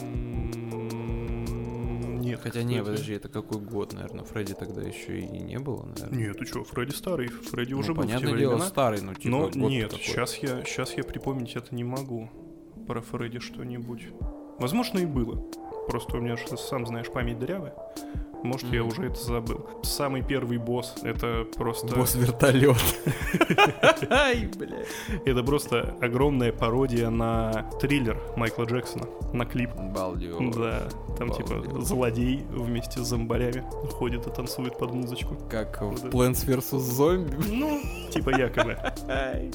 [0.00, 0.62] М,
[2.22, 4.24] Нет, Хотя не, подожди, это какой год, наверное?
[4.24, 6.18] Фредди тогда еще и не было, наверное.
[6.28, 8.66] Нет, ты что, Фредди старый, Фредди Ну, уже был в те понятное дело, времена.
[8.68, 10.04] старый, ну типа Но год нет, такой.
[10.06, 12.30] сейчас я, сейчас я припомнить это не могу.
[12.86, 14.06] Про Фредди что-нибудь.
[14.58, 15.36] Возможно, и было.
[15.86, 17.74] Просто у меня, сам знаешь, память дырявая.
[18.46, 18.88] Может, я Мгм.
[18.88, 19.66] уже это забыл.
[19.82, 21.94] Самый первый босс— это просто...
[21.96, 22.76] Босс вертолет.
[24.10, 24.78] Ай, бля.
[25.24, 29.70] Это просто огромная пародия на триллер Майкла Джексона, на клип.
[29.76, 30.34] Балдеж.
[30.56, 30.88] Да,
[31.18, 35.36] там типа злодей вместе с зомбарями ходит и танцует под музычку.
[35.50, 36.06] Как в.
[36.06, 36.78] Plants vs.
[36.78, 37.52] Zombie.
[37.52, 37.80] Ну,
[38.10, 38.76] типа якобы.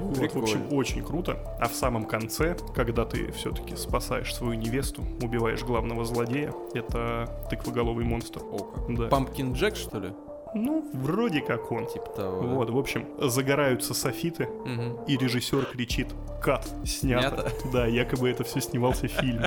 [0.00, 0.42] Вот, в Прикольно.
[0.44, 1.38] общем, очень круто.
[1.60, 8.04] А в самом конце, когда ты все-таки спасаешь свою невесту, убиваешь главного злодея, это тыквоголовый
[8.04, 8.40] монстр.
[8.42, 8.96] О, как.
[8.96, 9.06] Да.
[9.08, 10.12] Пампкин Джек, что ли?
[10.56, 11.86] Ну, вроде как он.
[11.86, 12.40] Типа того.
[12.42, 14.98] Вот, в общем, загораются софиты, Мгм.
[15.08, 16.08] и режиссер кричит
[16.40, 16.64] «Кат!
[16.84, 19.42] Снято!» Да, якобы это все снимался фильм.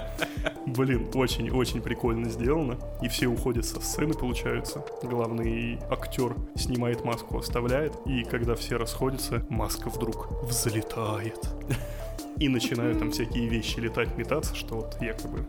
[0.66, 2.78] Блин, очень-очень прикольно сделано.
[3.02, 4.84] И все уходят со сцены, получается.
[5.02, 7.94] Главный актер снимает маску, оставляет.
[8.06, 11.40] И когда все расходятся, маска вдруг взлетает.
[12.38, 15.48] И начинают там всякие вещи летать, метаться, что вот якобы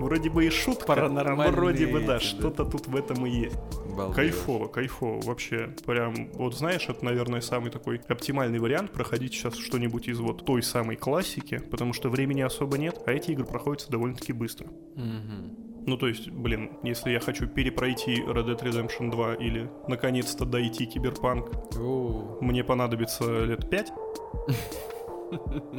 [0.00, 2.38] Вроде бы и шутка, а Паранормальные вроде бы, да, эти, да.
[2.38, 3.58] что-то тут в этом и есть.
[3.94, 4.16] Балдеж.
[4.16, 5.74] Кайфово, кайфово, вообще.
[5.84, 10.62] Прям, вот знаешь, это, наверное, самый такой оптимальный вариант проходить сейчас что-нибудь из вот той
[10.62, 14.68] самой классики, потому что времени особо нет, а эти игры проходятся довольно-таки быстро.
[14.96, 15.70] Мгм.
[15.86, 20.86] Ну, то есть, блин, если я хочу перепройти Red Dead Redemption 2 или наконец-то дойти
[20.86, 21.50] Киберпанк,
[22.40, 23.92] мне понадобится лет 5.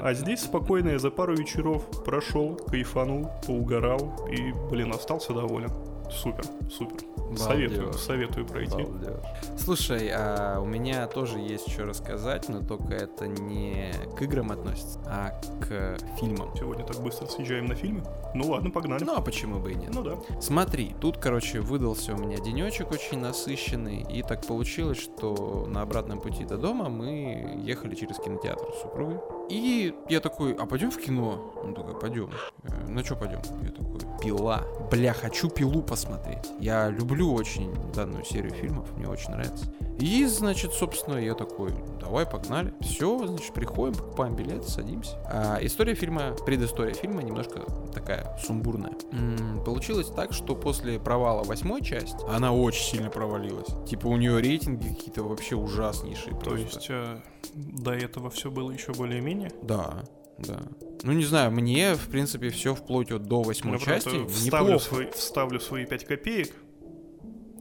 [0.02, 5.72] А здесь спокойно я за пару вечеров прошел, кайфанул, поугарал и, блин, остался доволен.
[6.10, 7.21] Супер, супер.
[7.36, 8.02] Советую, Балдеж.
[8.02, 8.72] советую пройти.
[8.84, 9.20] балдеж.
[9.58, 15.00] Слушай, а у меня тоже есть что рассказать, но только это не к играм относится,
[15.06, 16.50] а к фильмам.
[16.58, 18.04] Сегодня так быстро съезжаем на фильмы.
[18.34, 19.04] Ну ладно, погнали.
[19.04, 19.92] Ну а почему бы и нет?
[19.94, 20.18] Ну да.
[20.42, 26.20] Смотри, тут, короче, выдался у меня денечек очень насыщенный, и так получилось, что на обратном
[26.20, 29.18] пути до дома мы ехали через кинотеатр с супругой.
[29.50, 31.54] И я такой, а пойдем в кино?
[31.64, 32.30] Он такой, пойдем.
[32.64, 33.40] «Э, На что пойдем?
[33.62, 34.64] Я такой, пила.
[34.90, 36.50] Бля, хочу пилу посмотреть.
[36.60, 39.66] Я люблю очень данную серию фильмов, мне очень нравится.
[40.00, 42.74] И, значит, собственно, я такой, давай, погнали.
[42.82, 45.18] Все, значит, приходим, покупаем билет, садимся.
[45.30, 47.62] А, история фильма, предыстория фильма немножко
[47.94, 48.94] такая сумбурная.
[49.12, 53.68] М, Получилось так, что после провала восьмой части, она очень сильно провалилась.
[53.88, 56.34] Типа у нее рейтинги какие-то вообще ужаснейшие.
[56.36, 56.60] То просто.
[56.60, 57.18] есть э,
[57.54, 59.52] до этого все было еще более-менее.
[59.62, 60.04] Да,
[60.40, 60.62] да.
[61.04, 64.86] Ну, не знаю, мне, в принципе, все вплоть вот до восьмой части просто вставлю, неплохо.
[64.86, 66.54] свои, вставлю свои 5 копеек.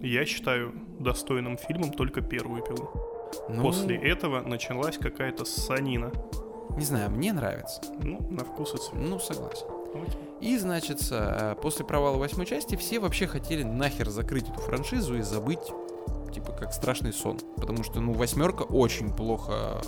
[0.00, 2.90] Я считаю достойным фильмом только первую пилу.
[3.48, 6.10] Ну, После этого началась какая-то санина.
[6.76, 7.82] Не знаю, мне нравится.
[8.02, 8.94] Ну, на вкус и цвет.
[8.94, 9.66] Ну, согласен.
[9.94, 10.20] Окей.
[10.40, 15.22] И, значит, э, после провала восьмой части все вообще хотели нахер закрыть эту франшизу и
[15.22, 15.60] забыть,
[16.32, 17.38] типа, как страшный сон.
[17.56, 19.82] Потому что, ну, восьмерка очень плохо...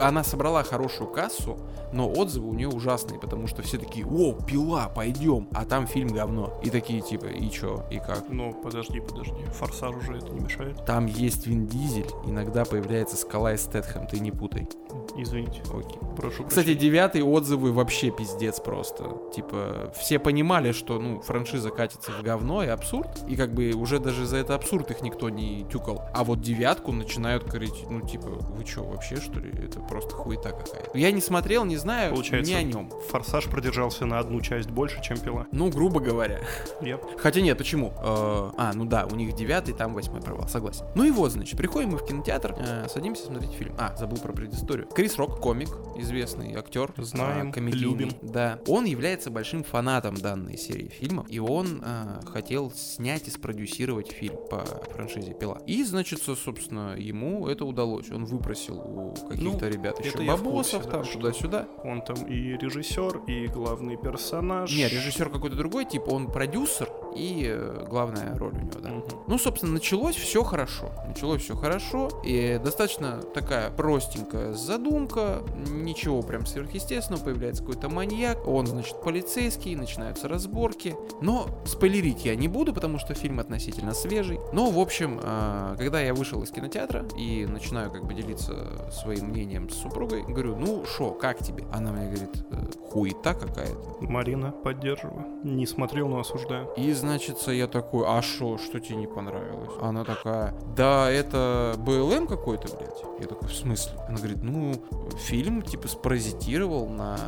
[0.00, 1.58] Она собрала хорошую кассу,
[1.92, 6.08] но отзывы у нее ужасные, потому что все такие, о, пила, пойдем, а там фильм
[6.08, 6.58] говно.
[6.62, 8.24] И такие, типа, и чё, и как?
[8.28, 9.44] Ну, подожди, подожди.
[9.58, 10.84] Форсаж уже это не мешает.
[10.84, 14.68] Там есть Вин Дизель, иногда появляется Скала и Стэтхэм, ты не путай.
[15.16, 15.62] Извините.
[15.72, 15.98] Окей.
[16.16, 16.74] Прошу Кстати, прощения.
[16.80, 19.18] девятый отзывы вообще пиздец просто.
[19.34, 23.10] Типа, все понимали, что, ну, франшиза катится в говно и абсурд.
[23.28, 26.02] И как бы уже даже за это абсурд их никто не тюкал.
[26.14, 29.61] А вот девятку начинают говорить, ну, типа, вы чё, вообще, что ли?
[29.64, 30.96] Это просто хуета какая-то.
[30.96, 32.90] Я не смотрел, не знаю Получается, ни о нем.
[33.10, 35.46] Форсаж продержался на одну часть больше, чем пила.
[35.52, 36.40] Ну, грубо говоря.
[36.80, 37.18] Yep.
[37.18, 37.92] Хотя нет, почему?
[38.02, 40.84] Э, А, ну да, у них девятый, там восьмой провал, согласен.
[40.94, 43.74] Ну и вот, значит, приходим мы в кинотеатр, э, садимся смотреть фильм.
[43.78, 44.86] А, забыл про предысторию.
[44.88, 46.92] Крис Рок, комик, известный актер.
[46.96, 48.10] Знаем, а, комедийный, любим.
[48.22, 48.58] Да.
[48.66, 54.36] Он является большим фанатом данной серии фильмов, и он э, хотел снять и спродюсировать фильм
[54.50, 55.58] по франшизе Пила.
[55.66, 58.10] И, значит, со- собственно, ему это удалось.
[58.10, 61.68] Он выпросил у каких-то Ну, ребят еще бабосов, курсе, да, там, что- туда-сюда.
[61.84, 64.70] Он там и режиссер, и главный персонаж.
[64.74, 68.90] Не, режиссер какой-то другой, типа он продюсер и э, главная роль у него, да.
[68.90, 69.04] Мгм.
[69.26, 70.90] Ну, собственно, началось все хорошо.
[71.06, 72.08] Началось все хорошо.
[72.24, 75.42] И достаточно такая простенькая задумка.
[75.68, 77.24] Ничего прям сверхъестественного.
[77.24, 78.46] Появляется какой-то маньяк.
[78.46, 79.74] Он, значит, полицейский.
[79.76, 80.96] Начинаются разборки.
[81.20, 84.40] Но спойлерить я не буду, потому что фильм относительно свежий.
[84.52, 89.26] Но, в общем, э, когда я вышел из кинотеатра и начинаю как бы делиться своим
[89.26, 91.64] мнением с супругой, говорю, ну, шо, как тебе?
[91.72, 93.96] Она мне говорит, «Э, хуета какая-то.
[94.00, 95.24] Марина, поддерживаю.
[95.42, 96.68] Не смотрел, но осуждаю.
[96.76, 99.72] И, значит, я такой, а шо, что тебе не понравилось?
[99.80, 103.02] Она такая, да, это БЛМ какой-то, блядь.
[103.18, 103.92] Я такой, в смысле?
[104.06, 104.72] Она говорит, ну,
[105.18, 107.18] фильм, типа, спаразитировал на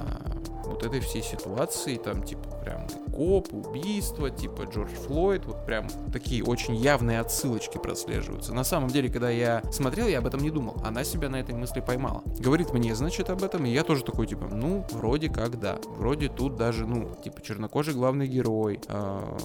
[0.66, 6.44] вот этой всей ситуации, там, типа, прям коп, убийство, типа, Джордж Флойд, вот прям такие
[6.44, 8.54] очень явные отсылочки прослеживаются.
[8.54, 10.76] На самом деле, когда я смотрел, я об этом не думал.
[10.84, 12.22] Она себя на этой мысли поймала.
[12.38, 15.78] Говорит мне, значит, об этом, и я тоже такой, типа, ну, вроде как да.
[15.96, 19.36] Вроде тут даже, ну, типа, чернокожий главный герой, а,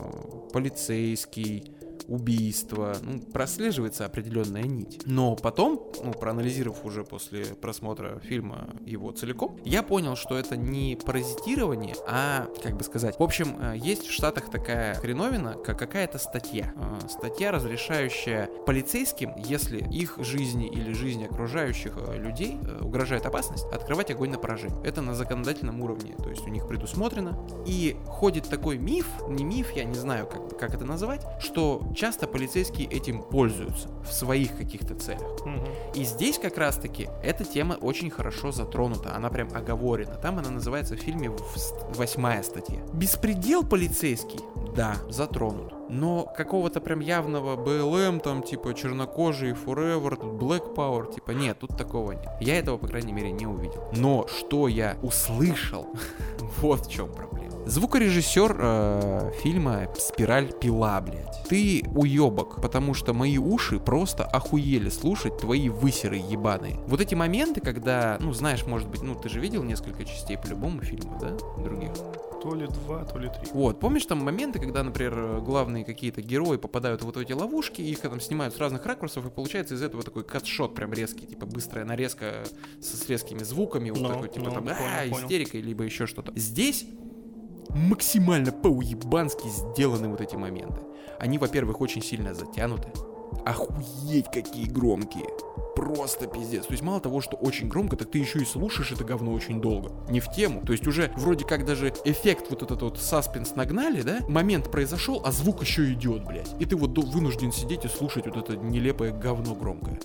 [0.53, 1.73] полицейский,
[2.09, 5.01] убийство, ну, прослеживается определенная нить.
[5.05, 10.97] Но потом, ну, проанализировав уже после просмотра фильма его целиком, я понял, что это не
[11.05, 16.17] паразитирование, а, как бы сказать, в общем, э, есть в Штатах такая хреновина, как какая-то
[16.17, 16.73] статья.
[16.75, 24.11] Э, Статья, разрешающая полицейским, если их жизни или жизни окружающих э, людей угрожает опасность, открывать
[24.11, 24.77] огонь на поражение.
[24.83, 27.39] Это на законодательном уровне, то есть у них предусмотрено.
[27.65, 32.27] И ходит такой миф, не миф, я не знаю, как, как это называть, что часто
[32.27, 35.45] полицейские этим пользуются в своих каких-то целях.
[35.45, 35.67] Мгм.
[35.93, 40.15] И здесь как раз-таки эта тема очень хорошо затронута, она прям оговорена.
[40.15, 41.29] Там она называется в фильме
[41.89, 42.79] восьмая статья.
[42.93, 44.39] Беспредел полицейский,
[44.75, 45.73] да, затронут.
[45.89, 51.75] Но какого-то прям явного БЛМ, там, типа, чернокожий, Forever, тут Black Power, типа, нет, тут
[51.75, 52.29] такого нет.
[52.39, 53.83] Я этого, по крайней мере, не увидел.
[53.95, 55.87] Но что я услышал,
[56.61, 57.58] вот в чем проблема.
[57.69, 61.43] Звукорежиссер э, фильма «Спираль пила», блядь.
[61.47, 66.79] Ты уебок, потому что мои уши просто охуели слушать твои высеры ебаные.
[66.87, 70.81] Вот эти моменты, когда, ну, знаешь, может быть, ну, ты же видел несколько частей по-любому
[70.81, 71.37] фильма, да?
[71.61, 71.91] Других.
[72.41, 73.51] То ли два, то ли три.
[73.51, 77.99] Вот, помнишь там моменты, когда, например, главные какие-то герои попадают вот в эти ловушки, их
[77.99, 81.85] там снимают с разных ракурсов, и получается из этого такой катшот прям резкий, типа быстрая
[81.85, 82.45] нарезка
[82.81, 86.07] со, с резкими звуками, вот Ну, такой, типа ну, там, понял, а, истерика, либо еще
[86.07, 86.31] что-то.
[86.35, 86.87] Здесь
[87.69, 90.81] максимально по-уебански сделаны вот эти моменты.
[91.19, 92.89] Они, во-первых, очень сильно затянуты.
[93.45, 95.25] Охуеть, какие громкие.
[95.75, 96.65] Просто пиздец.
[96.65, 99.61] То есть мало того, что очень громко, так ты еще и слушаешь это говно очень
[99.61, 99.91] долго.
[100.09, 100.61] Не в тему.
[100.65, 104.19] То есть уже вроде как даже эффект вот этот вот саспенс нагнали, да?
[104.27, 106.53] Момент произошел, а звук еще идет, блядь.
[106.59, 109.99] И ты вот вынужден сидеть и слушать вот это нелепое говно громкое.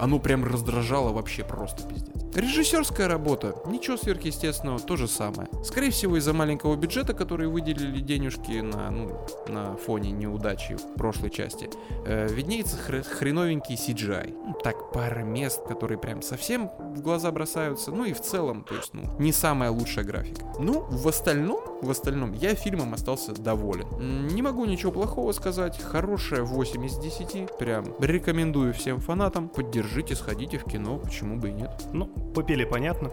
[0.00, 2.22] Оно прям раздражало вообще просто пиздец.
[2.34, 5.48] Режиссерская работа, ничего сверхъестественного, то же самое.
[5.62, 9.18] Скорее всего, из-за маленького бюджета, который выделили денежки на, ну,
[9.48, 11.68] на фоне неудачи в прошлой части,
[12.06, 14.34] э, виднеется хр- хреновенький CGI.
[14.46, 17.90] Ну, так, пара мест, которые прям совсем в глаза бросаются.
[17.90, 20.42] Ну и в целом, то есть, ну, не самая лучшая графика.
[20.58, 24.28] Ну, в остальном, в остальном, я фильмом остался доволен.
[24.28, 25.80] Не могу ничего плохого сказать.
[25.82, 27.58] Хорошая 8 из 10.
[27.58, 29.48] Прям рекомендую всем фанатам.
[29.48, 31.70] Поддержите, сходите в кино, почему бы и нет.
[31.92, 33.10] Ну, попели понятно.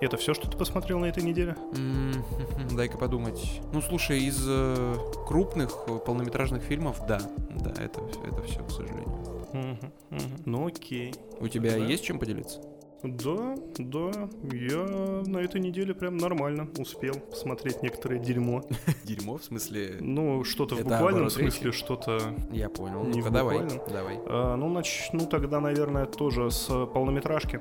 [0.00, 1.56] Это все, что ты посмотрел на этой неделе?
[2.76, 3.60] Дай-ка подумать.
[3.72, 4.96] Ну, слушай, из э,
[5.28, 9.12] крупных э, полнометражных фильмов, да, да, это, это все, к сожалению.
[10.44, 11.14] Ну окей.
[11.40, 12.60] У тебя есть чем поделиться?
[13.02, 18.62] Да, да, я на этой неделе прям нормально успел посмотреть некоторое дерьмо.
[19.04, 19.96] Дерьмо, в смысле...
[20.00, 22.20] Ну, что-то в буквальном смысле, что-то...
[22.52, 23.02] Я понял.
[23.02, 24.20] Ну-ка, давай, давай.
[24.26, 27.60] А, ну, начну тогда, наверное, тоже с полнометражки.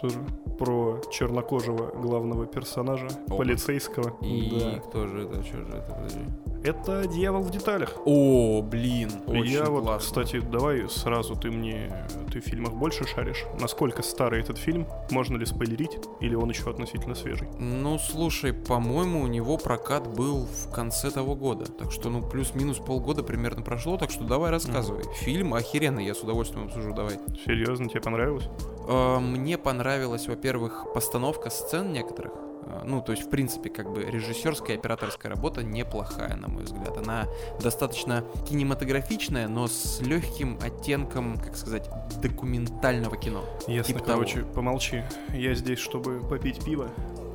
[0.00, 0.18] Тоже
[0.58, 4.16] про чернокожего главного персонажа, полицейского.
[4.22, 6.51] И кто же это, что же это, подожди.
[6.64, 7.96] Это «Дьявол в деталях».
[8.04, 9.98] О, блин, очень я вот, классно.
[10.22, 13.44] кстати, давай сразу ты мне, ты в фильмах больше шаришь.
[13.60, 14.86] Насколько старый этот фильм?
[15.10, 15.98] Можно ли спойлерить?
[16.20, 17.48] Или он еще относительно свежий?
[17.58, 21.66] Ну, слушай, по-моему, у него прокат был в конце того года.
[21.66, 25.02] Так что, ну, плюс-минус полгода примерно прошло, так что давай рассказывай.
[25.16, 27.18] Фильм охеренный, я с удовольствием обсужу, давай.
[27.44, 28.48] Серьезно, тебе понравилось?
[28.88, 32.32] А, Мне понравилась, во-первых, постановка сцен некоторых.
[32.72, 36.64] А, Ну, то есть, в принципе, как бы режиссерская и операторская работа неплохая, на мой
[36.64, 36.96] взгляд.
[36.96, 37.28] Она
[37.60, 41.88] достаточно кинематографичная, но с легким оттенком, как сказать,
[42.20, 43.44] документального кино.
[43.66, 45.04] Ясно, Типа короче, помолчи.
[45.30, 46.88] Я здесь, чтобы попить пиво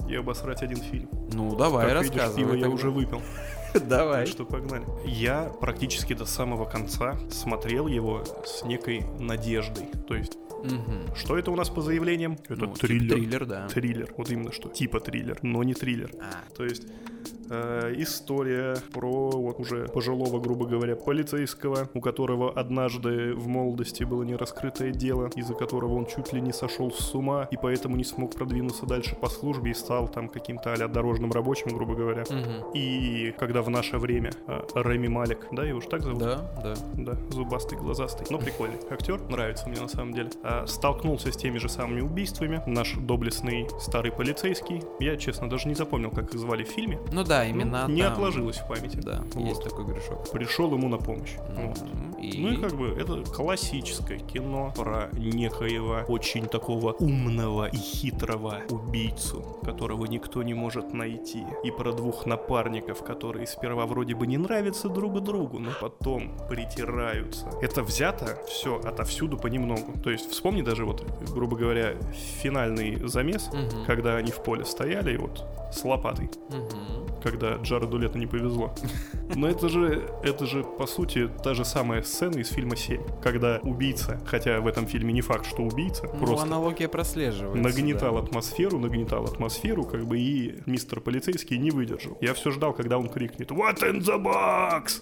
[0.09, 1.09] и обосрать один фильм.
[1.33, 2.43] Ну, давай, как видишь, рассказывай.
[2.43, 3.21] пиво я уже выпил.
[3.73, 4.25] Давай.
[4.25, 4.85] Так что погнали.
[5.05, 9.87] Я практически до самого конца смотрел его с некой надеждой.
[10.07, 11.15] То есть, Мгм.
[11.15, 12.33] что это у нас по заявлениям?
[12.49, 13.15] Это Ну, типа триллер.
[13.15, 13.67] Триллер, да.
[13.67, 14.13] Триллер.
[14.17, 14.69] Вот именно что.
[14.69, 16.11] Типа триллер, но не триллер.
[16.19, 16.87] А, То есть
[17.49, 24.23] э, история про вот уже пожилого, грубо говоря, полицейского, у которого однажды в молодости было
[24.23, 28.35] нераскрытое дело, из-за которого он чуть ли не сошел с ума и поэтому не смог
[28.35, 32.23] продвинуться дальше по службе и стал там каким-то а дорожным рабочим, грубо говоря.
[32.29, 32.71] мгм.
[32.73, 36.19] И когда в наше время э, Реми Малик, да, его же так зовут?
[36.19, 36.75] Да, да.
[36.95, 38.27] Да, зубастый, глазастый.
[38.29, 40.29] Ну, прикольный актер, нравится мне на самом деле.
[40.43, 42.61] А, столкнулся с теми же самыми убийствами.
[42.65, 44.81] Наш доблестный старый полицейский.
[44.99, 46.99] Я, честно, даже не запомнил, как их звали в фильме.
[47.17, 48.97] Ну да, Ну, именно не там- отложилось в памяти.
[48.97, 49.63] Да, есть Вот.
[49.63, 50.29] такой грешок.
[50.31, 51.33] Пришел ему на помощь.
[51.55, 51.81] Вот.
[51.81, 52.11] Мгм.
[52.21, 52.41] И...
[52.41, 59.41] Ну и как бы это классическое кино про некоего очень такого умного и хитрого убийцу,
[59.63, 61.43] которого никто не может найти.
[61.63, 67.47] И про двух напарников, которые сперва вроде бы не нравятся друг другу, но потом притираются.
[67.61, 69.93] Это взято все отовсюду понемногу.
[70.03, 71.03] То есть вспомни даже вот,
[71.33, 71.95] грубо говоря,
[72.41, 73.85] финальный замес, Мгм.
[73.85, 77.06] когда они в поле стояли и вот с лопатой Мгм.
[77.23, 78.73] Когда Джареду Лето не повезло.
[79.35, 83.59] Но это же, это же, по сути, та же самая сцена из фильма «Семь», когда
[83.63, 87.61] убийца, хотя в этом фильме не факт, что убийца, Ну, просто аналогия прослеживается.
[87.61, 88.21] нагнетал да.
[88.21, 92.17] атмосферу, нагнетал атмосферу, как бы и мистер полицейский не выдержал.
[92.21, 95.01] Я все ждал, когда он крикнет «What in the box?»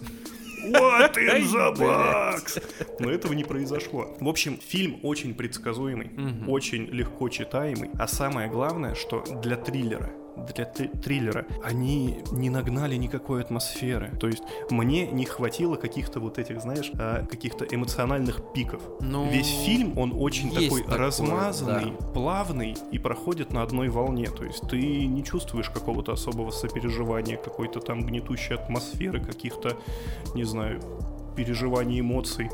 [0.72, 2.60] What in the box?
[2.98, 4.16] Но этого не произошло.
[4.18, 6.48] В общем, фильм очень предсказуемый, Мгм.
[6.50, 10.10] очень легко читаемый, а самое главное, что для триллера
[10.54, 14.10] для три- триллера, они не нагнали никакой атмосферы.
[14.20, 18.80] То есть мне не хватило каких-то вот этих, знаешь, а, каких-то эмоциональных пиков.
[19.00, 22.06] Ну, Весь фильм, он очень такой такое, размазанный, да.
[22.08, 24.26] плавный и проходит на одной волне.
[24.26, 29.76] То есть ты не чувствуешь какого-то особого сопереживания, какой-то там гнетущей атмосферы, каких-то,
[30.34, 30.80] не знаю,
[31.36, 32.50] переживаний, эмоций.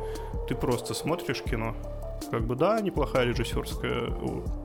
[0.49, 1.74] Ты просто смотришь кино.
[2.30, 4.11] Как бы да, неплохая режиссерская,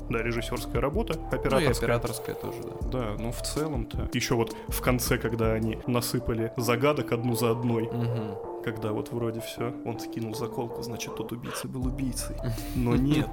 [0.10, 1.72] да, режиссерская работа, Ну и операторская.
[1.96, 2.88] операторская тоже, да.
[3.00, 4.10] Да, но в целом-то.
[4.14, 8.36] Еще вот в конце, когда они насыпали загадок одну за одной, Мгм.
[8.64, 12.36] когда вот вроде все, он скинул заколку, значит, тот убийца был убийцей.
[12.76, 13.28] Но нет,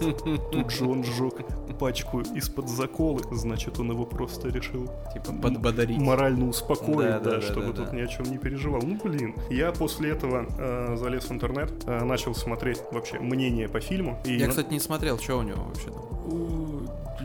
[0.52, 1.34] тут же он сжег
[1.78, 5.98] пачку из-под заколы, значит, он его просто решил Типа подбодрить.
[5.98, 7.96] морально успокоить, Да, да, да, чтобы да, тут да.
[7.96, 8.80] ни о чем не переживал.
[8.82, 9.34] Ну, блин.
[9.50, 14.20] Я после этого э, залез в интернет, э, начал смотреть вообще мнение по фильму.
[14.24, 16.63] И Я, кстати, не смотрел, что у него вообще там.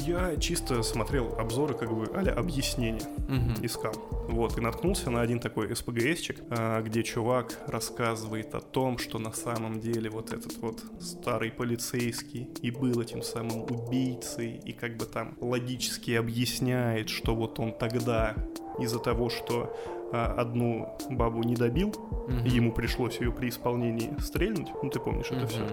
[0.06, 3.56] Я чисто смотрел обзоры, как бы, а объяснения Мгм.
[3.66, 3.93] искал.
[4.28, 9.32] Вот, и наткнулся на один такой СПГСчик, а, где чувак рассказывает о том, что на
[9.34, 15.06] самом деле вот этот вот старый полицейский и был этим самым убийцей, и как бы
[15.06, 18.36] там логически объясняет, что вот он тогда
[18.80, 19.76] из-за того, что
[20.12, 21.93] а, одну бабу не добил,
[22.28, 22.45] Мгм.
[22.45, 25.66] ему пришлось ее при исполнении стрельнуть, ну ты помнишь это все.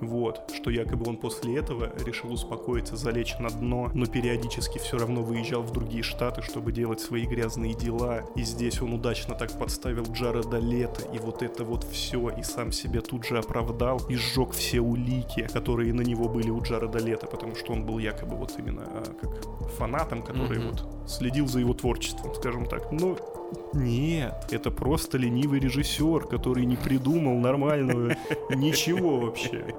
[0.00, 5.22] Вот, что якобы он после этого решил успокоиться, залечь на дно, но периодически все равно
[5.22, 8.22] выезжал в другие штаты, чтобы делать свои грязные дела.
[8.36, 12.72] И здесь он удачно так подставил Джареда Лето, и вот это вот все, и сам
[12.72, 17.26] себя тут же оправдал, и сжег все улики, которые на него были у Джареда Лето,
[17.26, 20.70] потому что он был якобы вот именно а, как фанатом, который Мгм.
[20.70, 22.92] вот следил за его творчеством, скажем так.
[22.92, 23.16] Но
[23.72, 28.16] нет, это просто ленивый режиссер, который не придумал нормального
[28.50, 29.74] ничего вообще.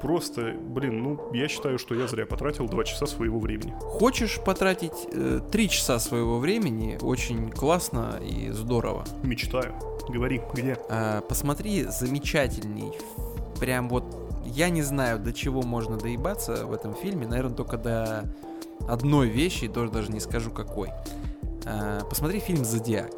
[0.00, 3.74] Просто, блин, ну, я считаю, что я зря потратил два часа своего времени.
[3.80, 6.98] Хочешь потратить э, часа своего времени?
[7.00, 9.04] Очень классно и здорово.
[9.22, 9.74] Мечтаю.
[10.08, 10.76] Говори, где?
[10.90, 12.92] А, посмотри замечательный,
[13.58, 14.04] прям вот
[14.44, 17.26] я не знаю, до чего можно доебаться в этом фильме.
[17.26, 18.28] Наверное, только до
[18.86, 20.90] одной вещи, тоже даже не скажу какой.
[21.66, 23.10] А, посмотри фильм «Зодиак».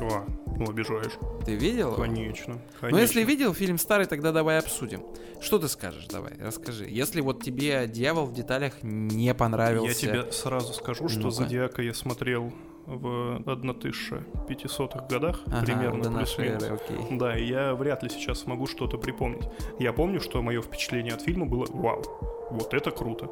[0.00, 0.24] О,
[0.56, 1.18] ну, обижаешь.
[1.44, 1.92] Ты видел?
[1.92, 2.02] его?
[2.02, 2.58] Конечно.
[2.82, 3.20] Ну, если конечно.
[3.20, 5.02] видел фильм старый, тогда давай обсудим.
[5.40, 6.86] Что ты скажешь, давай, расскажи.
[6.88, 10.06] Если вот тебе «Дьявол в деталях» не понравился...
[10.06, 11.30] Я тебе сразу скажу, что Ну-ка.
[11.34, 12.52] «Зодиака» я смотрел
[12.86, 16.62] в 1500-х годах, Ага, примерно, до нашей плюс-минус.
[16.62, 17.18] эры, окей.
[17.18, 19.46] Да, и я вряд ли сейчас смогу что-то припомнить.
[19.78, 22.02] Я помню, что мое впечатление от фильма было «Вау,
[22.50, 23.28] вот это круто».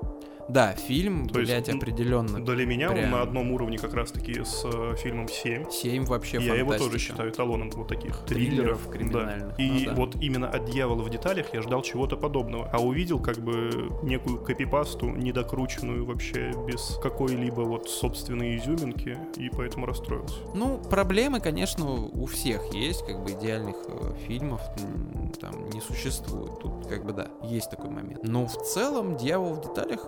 [0.48, 2.44] Да, фильм, То есть, блядь, м, определенно.
[2.44, 3.04] Для меня Прям.
[3.06, 5.70] он на одном уровне как раз-таки с э, фильмом «7».
[5.70, 6.98] 7 вообще Я его тоже фантастика.
[7.12, 8.88] считаю эталоном вот таких Триллеров триллеров.
[8.90, 9.62] криминальных, Да.
[9.62, 9.94] И ну да.
[9.94, 12.70] вот именно от «Дьявола в деталях» я ждал чего-то подобного.
[12.72, 19.86] А увидел как бы некую копипасту, недокрученную вообще, без какой-либо вот собственной изюминки, и поэтому
[19.86, 20.36] расстроился.
[20.54, 24.60] Ну, проблемы, конечно, у всех есть, как бы идеальных э, фильмов
[25.40, 26.60] там не существует.
[26.60, 28.20] Тут как бы да, есть такой момент.
[28.22, 30.06] Но в целом «Дьявол в деталях»,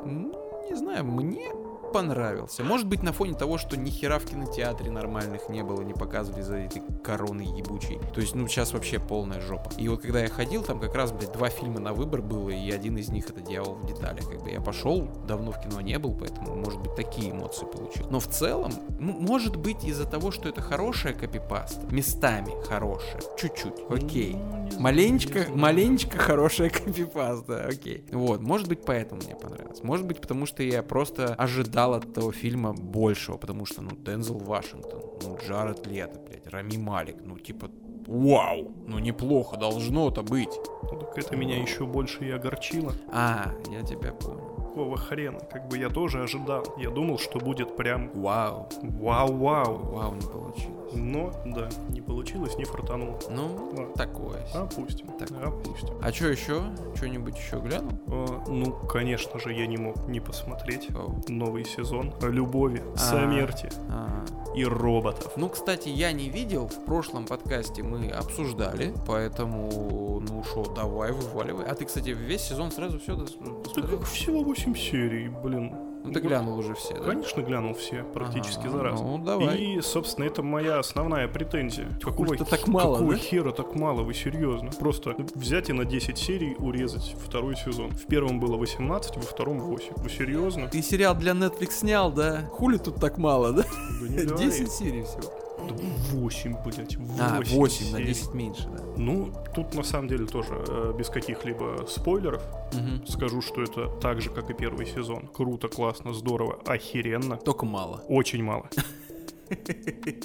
[0.69, 1.53] не знаю, мне
[1.93, 2.63] понравился.
[2.65, 6.43] Может быть, на фоне того, что ни хера в кинотеатре нормальных не было, не показывали
[6.43, 7.99] за этой короной ебучей.
[8.15, 9.71] То есть, ну, сейчас вообще полная жопа.
[9.79, 12.71] И вот когда я ходил, там как раз, блядь, два фильма на выбор было, и
[12.71, 14.29] один из них это «Дьявол в деталях».
[14.29, 18.07] Как бы я пошел, давно в кино не был, поэтому, может быть, такие эмоции получил.
[18.11, 23.75] Но в целом, м- может быть, из-за того, что это хорошая копипаста, местами хорошая, чуть-чуть,
[23.91, 24.35] окей.
[24.35, 26.71] Ну, знаю, Маленечко, маленечко хорошая
[27.09, 28.05] копипаста, окей.
[28.13, 29.83] Вот, может быть, поэтому мне понравилось.
[29.83, 34.39] Может быть, потому что я просто ожидал от этого фильма большего, потому что, ну, Дензел
[34.39, 37.71] Вашингтон, ну, Джаред Лето, блядь, Рами Малик, ну, типа,
[38.07, 40.59] вау, ну, неплохо должно-то быть.
[40.91, 42.95] Ну, так это меня еще больше и огорчило.
[43.13, 44.58] А, я тебя понял.
[44.79, 45.41] Какого хрена?
[45.51, 46.63] Как бы я тоже ожидал.
[46.79, 49.77] Я думал, что будет прям Вау, вау-вау.
[49.79, 50.79] вау, не получилось.
[50.95, 53.19] Но, да, не получилось, не фартануло.
[53.29, 53.87] Ну, Ладно.
[53.97, 54.41] такое.
[54.55, 55.09] Опустим.
[55.19, 55.31] Так.
[55.33, 55.97] Опустим.
[56.01, 56.63] А что еще?
[56.95, 57.93] Что-нибудь еще глянул?
[58.07, 61.21] А, ну, конечно же, я не мог не посмотреть Оу.
[61.29, 62.97] новый сезон о любови, А.
[62.99, 64.25] смерти А.
[64.55, 65.33] и роботов.
[65.37, 66.69] Ну, кстати, я не видел.
[66.69, 71.67] В прошлом подкасте мы обсуждали, поэтому, ну что, давай, вываливай.
[71.67, 73.25] А ты, кстати, весь сезон сразу все Да
[73.63, 73.99] посмотрел?
[73.99, 75.73] как всего 8 серий, блин.
[76.05, 77.01] Ну, ты глянул уже все, да?
[77.01, 79.01] Конечно, глянул все практически Ага, за раз.
[79.01, 79.59] Ну, давай.
[79.59, 81.89] И, собственно, это моя основная претензия.
[82.01, 83.19] Какого, Хуй-то так мало, какого да?
[83.19, 84.71] хера так мало, вы серьезно?
[84.79, 87.91] Просто взять и на 10 серий урезать второй сезон.
[87.91, 89.95] В первом было 18, во втором 8.
[89.97, 90.69] Вы серьезно?
[90.69, 92.43] Ты сериал для Netflix снял, да?
[92.53, 93.65] Хули тут так мало, да?
[94.01, 94.47] Да не говори.
[94.47, 95.31] 10 серий всего.
[95.67, 95.75] Да
[96.13, 97.59] 8, блядь, 8 А, 8
[97.93, 98.05] на серий.
[98.07, 98.83] 10 меньше, да.
[98.97, 102.43] Ну, тут на самом деле тоже э, без каких-либо спойлеров
[102.73, 103.07] Мгм.
[103.07, 105.29] скажу, что это так же, как и первый сезон.
[105.29, 107.37] Круто, классно, здорово, охеренно.
[107.37, 108.03] Только мало.
[108.09, 108.69] Очень мало.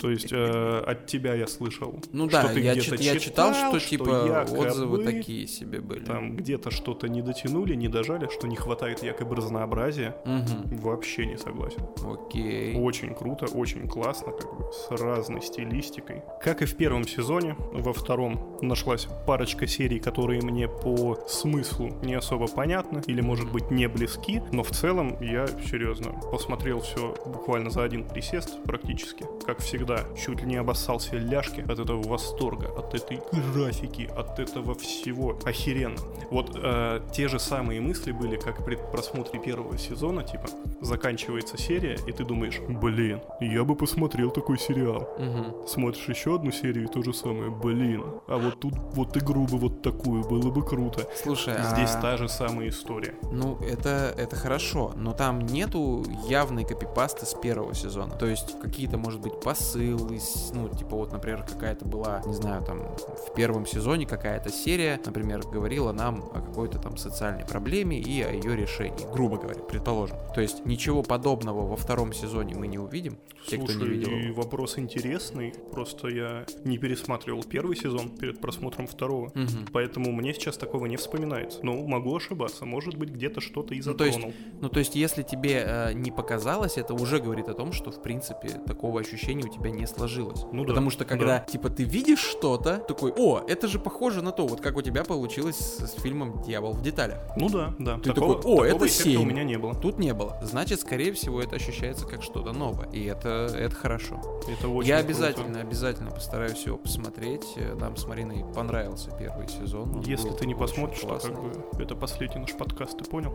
[0.01, 3.19] То есть э, от тебя я слышал, Ну что да, ты я, где-то чит- я
[3.19, 6.03] читал, что, типа якобы отзывы такие себе были.
[6.03, 10.15] Там где-то что-то не дотянули, не дожали, что не хватает якобы разнообразия.
[10.25, 10.77] Мгм.
[10.77, 11.81] Вообще не согласен.
[12.05, 12.75] Окей.
[12.75, 16.21] Очень круто, очень классно, как бы с разной стилистикой.
[16.41, 22.13] Как и в первом сезоне, во втором нашлась парочка серий, которые мне по смыслу не
[22.15, 27.69] особо понятны или, может быть, не близки, но в целом я серьезно посмотрел все буквально
[27.69, 29.12] за один присест практически.
[29.45, 33.21] Как всегда, чуть ли не обоссал себе ляжки от этого восторга, от этой
[33.53, 35.37] графики, от этого всего.
[35.45, 35.97] Охеренно.
[36.31, 40.45] Вот э, те же самые мысли были, как при просмотре первого сезона, типа,
[40.81, 45.09] заканчивается серия, и ты думаешь, блин, я бы посмотрел такой сериал.
[45.17, 45.67] Мгм.
[45.67, 49.57] Смотришь еще одну серию, и то же самое, блин, а вот тут вот игру бы
[49.57, 51.07] вот такую, было бы круто.
[51.21, 53.15] Слушай, Здесь а- та же самая история.
[53.31, 58.15] Ну, это, это хорошо, но там нету явной копипасты с первого сезона.
[58.15, 62.63] То есть какие-то, может быть, посылы, с- ну, типа вот, например, какая-то была, не знаю,
[62.63, 68.21] там, в первом сезоне какая-то серия, например, говорила нам о какой-то там социальной проблеме и
[68.21, 70.17] о ее решении, грубо говоря, предположим.
[70.33, 74.09] То есть ничего подобного во втором сезоне мы не увидим, те, кто не Слушай, видел.
[74.11, 74.41] его.
[74.41, 79.31] вопрос интересный, просто я не пересматривал первый сезон перед просмотром второго.
[79.35, 79.67] Мгм.
[79.73, 81.59] Поэтому мне сейчас такого не вспоминается.
[81.63, 82.65] Но могу ошибаться.
[82.65, 84.33] Может быть, где-то что-то и Ну, то есть, затронул.
[84.61, 88.01] Ну, то есть, если тебе э, не показалось, это уже говорит о том, что, в
[88.01, 90.43] принципе, такого ощущения у тебя не сложилось.
[90.51, 91.39] Ну да, Потому что, когда, да.
[91.39, 95.03] типа, ты видишь что-то, такой, о, это же похоже на то, вот как у тебя
[95.03, 97.19] получилось с, с фильмом «Дьявол в деталях».
[97.37, 97.97] Ну да, да.
[97.97, 99.21] Ты такого, такой, «О, это эффекта семь».
[99.21, 99.75] у меня не было.
[99.75, 100.37] Тут не было.
[100.41, 102.89] Значит, скорее всего, это ощущается как что-то новое.
[102.91, 104.19] И это, это хорошо.
[104.47, 105.07] Это очень Я круто.
[105.09, 107.45] обязательно, обязательно постараюсь его посмотреть.
[107.55, 109.95] Э, Нам с Мариной понравился первый сезон.
[109.97, 111.51] Он Если ты не посмотришь, то как бы
[111.83, 113.33] это последний наш подкаст, ты понял?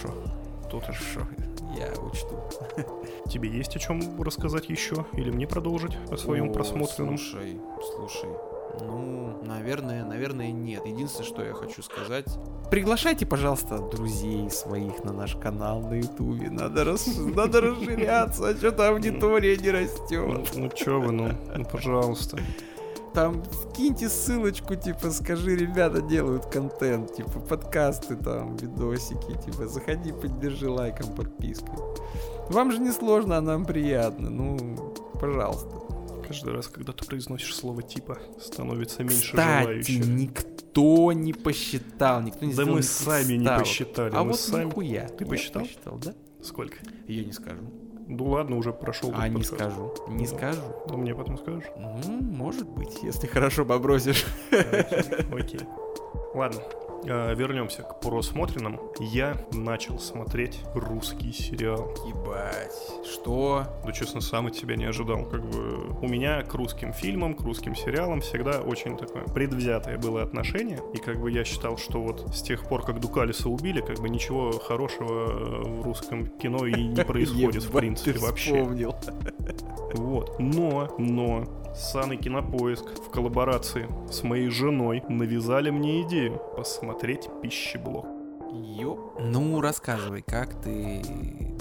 [0.00, 0.14] Хорошо.
[0.70, 1.26] Тут Хорошо.
[1.76, 2.40] Я учту.
[3.28, 5.04] тебе есть о чем рассказать еще?
[5.12, 7.18] Или мне продолжить о своем О, просмотренном?
[7.18, 7.60] Слушай,
[7.96, 8.30] слушай.
[8.80, 10.84] Ну, наверное, наверное, нет.
[10.86, 12.26] Единственное, что я хочу сказать...
[12.70, 16.50] Приглашайте, пожалуйста, друзей своих на наш канал на ютубе.
[16.50, 17.06] Надо, рас...
[17.16, 20.50] Надо расширяться, а что-то аудитория не Ну, растет.
[20.56, 22.38] ну чё вы, ну, ну, пожалуйста.
[23.16, 23.42] Там
[23.74, 31.14] киньте ссылочку, типа, скажи, ребята делают контент, типа, подкасты там, видосики, типа, заходи, поддержи лайком,
[31.14, 31.78] подпиской.
[32.50, 35.70] Вам же не сложно, а нам приятно, ну, пожалуйста.
[36.28, 40.06] Каждый раз, когда ты произносишь слово типа, становится меньше Кстати, желающих.
[40.08, 44.14] никто не посчитал, никто не Да сделал мы сами не посчитали.
[44.14, 44.64] А мы вот сами...
[44.64, 45.08] нахуя?
[45.08, 45.62] Ты Я посчитал?
[45.62, 46.14] посчитал, да?
[46.42, 46.76] Сколько?
[47.08, 47.62] Я не скажу.
[48.08, 49.12] Ну ладно, уже прошел.
[49.14, 49.54] А, не подкаст.
[49.54, 49.92] скажу.
[50.08, 50.36] Не Ну.
[50.36, 50.60] скажу.
[50.88, 51.64] Ну мне потом скажешь.
[51.76, 54.24] Ну, может быть, если хорошо побросишь.
[55.32, 55.60] Окей.
[56.34, 56.60] Ладно,
[57.06, 58.92] вернемся к просмотренному.
[59.00, 61.94] Я начал смотреть русский сериал.
[62.06, 62.72] Ебать.
[63.10, 63.64] Что?
[63.84, 65.24] Да, честно, сам от себя не ожидал.
[65.24, 70.22] Как бы у меня к русским фильмам, к русским сериалам всегда очень такое предвзятое было
[70.22, 70.80] отношение.
[70.94, 74.08] И как бы я считал, что вот с тех пор, как Дукалиса убили, как бы
[74.08, 78.54] ничего хорошего э, в русском кино и не происходит, в принципе, вообще.
[78.54, 78.94] вспомнил.
[79.94, 80.38] Вот.
[80.38, 81.44] Но, но,
[81.76, 88.15] Сан Кинопоиск в коллаборации с моей женой навязали мне идею посмотреть пищеблок.
[88.62, 89.12] Ё.
[89.20, 91.02] Ну, рассказывай, как ты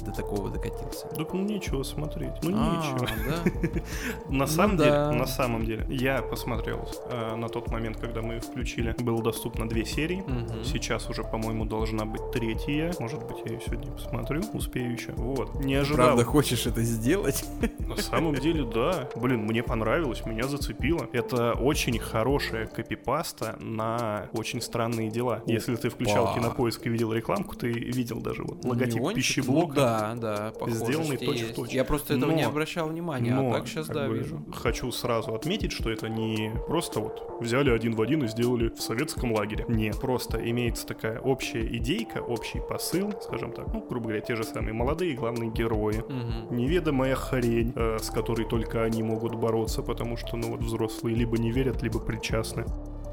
[0.06, 1.08] до такого докатился?
[1.08, 2.32] Так ну нечего смотреть.
[2.44, 3.08] Ну А, нечего.
[3.26, 3.82] да?
[4.30, 4.84] На Ну самом да.
[4.84, 9.68] деле, на самом деле, я посмотрел э, на тот момент, когда мы включили, было доступно
[9.68, 10.24] две серии.
[10.28, 10.64] Мгм.
[10.64, 12.94] Сейчас уже, по-моему, должна быть третья.
[13.00, 15.12] Может быть, я ее сегодня посмотрю, успею еще.
[15.14, 15.56] Вот.
[15.56, 16.06] Не ожидал.
[16.08, 17.44] Правда, хочешь это сделать?
[17.80, 19.10] На самом деле, да.
[19.16, 21.08] Блин, мне понравилось, меня зацепило.
[21.14, 25.42] Это очень хорошая копипаста на очень странные дела.
[25.48, 26.36] Если ты включал Опа.
[26.36, 29.16] кинопоиск и видел рекламку, ты видел даже вот логотип Неончик?
[29.18, 29.68] пищеблока.
[29.68, 31.56] Ну да, да, похожести сделанный точь в есть.
[31.56, 31.70] точь.
[31.72, 34.44] Я просто этого не Но- обращал внимания, а Но, так сейчас, да, бы, вижу.
[34.54, 38.82] Хочу сразу отметить, что это не просто вот взяли один в один и сделали в
[38.82, 39.66] советском лагере.
[39.68, 44.44] Нет, просто имеется такая общая идейка, общий посыл, скажем так, ну, грубо говоря, те же
[44.44, 46.04] самые молодые главные герои.
[46.08, 46.56] Мгм.
[46.56, 51.38] Неведомая хрень, э, с которой только они могут бороться, потому что, ну вот, взрослые либо
[51.38, 52.66] не верят, либо причастны.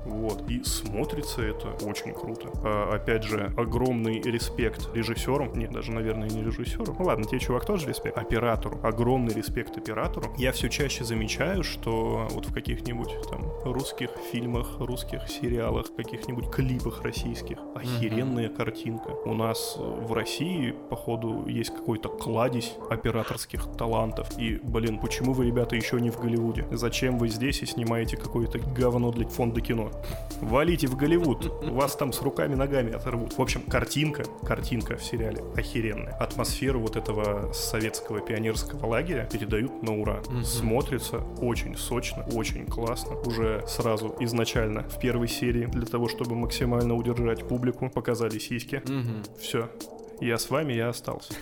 [0.04, 2.48] Вот, и смотрится это очень круто.
[2.64, 6.94] А, опять же, огромный респект режиссерам, нет, даже, наверное, не режиссеру.
[6.98, 8.18] Ну ладно, тебе, чувак, тоже респект.
[8.18, 8.80] Оператору.
[8.82, 10.32] Огромный респект оператору.
[10.36, 17.02] Я все чаще замечаю, что вот в каких-нибудь там русских фильмах, русских сериалах, каких-нибудь клипах
[17.02, 19.10] российских охеренная картинка.
[19.24, 24.28] У нас э, в России, походу, есть какой-то кладезь операторских талантов.
[24.38, 26.66] И, блин, почему вы, ребята, еще не в Голливуде?
[26.70, 29.91] Зачем вы здесь и снимаете какое-то говно для фонда кино?
[30.40, 33.38] Валите в Голливуд, вас там с руками-ногами оторвут.
[33.38, 36.14] В общем, картинка, картинка в сериале охеренная.
[36.14, 40.20] Атмосферу вот этого советского пионерского лагеря передают на ура.
[40.28, 40.44] Мгм.
[40.44, 43.16] Смотрится очень сочно, очень классно.
[43.20, 48.82] Уже сразу изначально в первой серии для того, чтобы максимально удержать публику, показали сиськи.
[48.84, 49.22] Мгм.
[49.40, 49.68] Все.
[50.20, 51.34] Я с вами, я остался.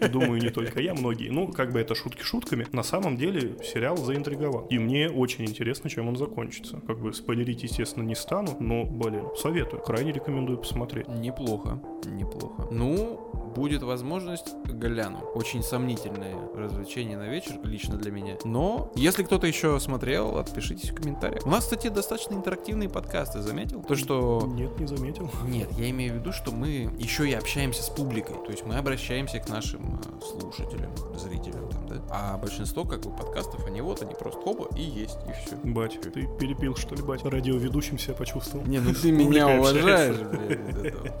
[0.00, 1.28] Думаю, не только я, многие.
[1.28, 2.66] Ну, как бы это шутки шутками.
[2.72, 4.66] На самом деле, сериал заинтриговал.
[4.70, 6.80] И мне очень интересно, чем он закончится.
[6.86, 9.82] Как бы спойлерить, естественно, не стану, но, блин, советую.
[9.82, 11.08] Крайне рекомендую посмотреть.
[11.08, 12.68] Неплохо, неплохо.
[12.70, 15.18] Ну, будет возможность, гляну.
[15.34, 18.36] Очень сомнительное развлечение на вечер, лично для меня.
[18.44, 21.44] Но, если кто-то еще смотрел, отпишитесь в комментариях.
[21.44, 23.82] У нас, кстати, достаточно интерактивные подкасты, заметил?
[23.82, 24.44] То, что...
[24.46, 25.28] Нет, не заметил.
[25.48, 28.36] Нет, я имею в виду, что мы еще и общаемся с публикой.
[28.44, 31.96] То есть мы обращаемся к нашим э, слушателям, зрителям там, да?
[32.10, 35.56] А большинство, как бы, подкастов, они вот, они просто хоба и есть, и все.
[35.64, 37.24] Бать, ты перепил, что ли, бать?
[37.24, 38.64] Радиоведущим себя почувствовал.
[38.66, 41.12] Не, ну ты меня уважаешь, блядь, из этого.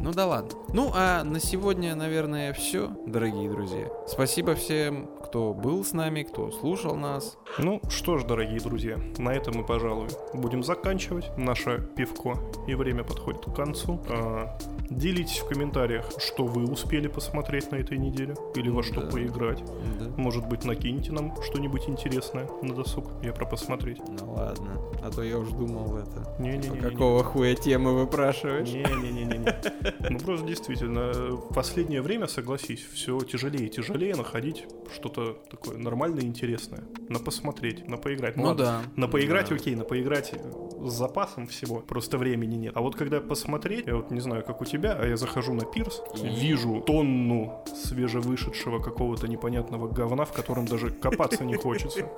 [0.00, 0.52] Ну да ладно.
[0.72, 3.88] Ну а на сегодня, наверное, все, дорогие друзья.
[4.06, 7.36] Спасибо всем, кто был с нами, кто слушал нас.
[7.58, 13.02] Ну что ж, дорогие друзья, на этом мы, пожалуй, будем заканчивать наше пивко, и время
[13.02, 14.00] подходит к концу.
[14.08, 14.56] А,
[14.90, 19.10] делитесь в комментариях, что вы успели посмотреть на этой неделе, или во что Да.
[19.10, 19.62] поиграть.
[19.98, 20.10] Да.
[20.16, 23.98] Может быть, накиньте нам что-нибудь интересное на досуг, я про посмотреть.
[24.20, 26.36] Ну ладно, а то я уж думал это.
[26.40, 26.80] Не-не-не.
[26.80, 28.68] Какого хуя темы выпрашиваешь?
[28.68, 29.38] Не-не-не-не.
[30.10, 36.22] Ну просто действительно, в последнее время, согласись, все тяжелее и тяжелее находить что-то такое нормальное
[36.22, 36.82] и интересное.
[37.08, 38.36] На посмотреть, на поиграть.
[38.36, 38.82] Ну ладно, да.
[38.96, 39.54] На поиграть, Да.
[39.56, 40.32] окей, на поиграть
[40.80, 42.72] с запасом всего, просто времени нет.
[42.76, 45.64] А вот когда посмотреть, я вот не знаю, как у тебя, а я захожу на
[45.64, 52.08] пирс, вижу тонну свежевышедшего какого-то непонятного говна, в котором даже копаться не хочется.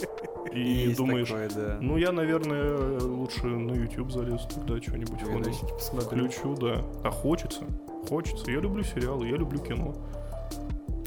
[0.53, 1.79] И Есть думаешь, такое, да.
[1.81, 5.21] ну я, наверное, лучше на YouTube залезу, тогда что-нибудь.
[5.21, 6.83] Включу, да.
[7.05, 7.65] А хочется,
[8.09, 8.51] хочется.
[8.51, 9.95] Я люблю сериалы, я люблю кино.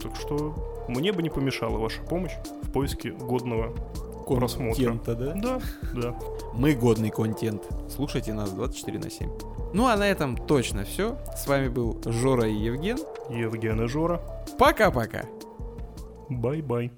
[0.01, 0.55] Так что
[0.87, 3.73] мне бы не помешала ваша помощь в поиске годного
[4.27, 4.85] просмотра.
[4.85, 5.33] контента, да?
[5.35, 5.61] Да,
[5.93, 6.15] да.
[6.53, 7.63] Мы годный контент.
[7.89, 9.29] Слушайте нас 24 на 7.
[9.73, 11.17] Ну а на этом точно все.
[11.35, 12.99] С вами был Жора и Евген.
[13.29, 14.21] Евген и Жора.
[14.59, 15.25] Пока-пока.
[16.29, 16.91] Бай-бай.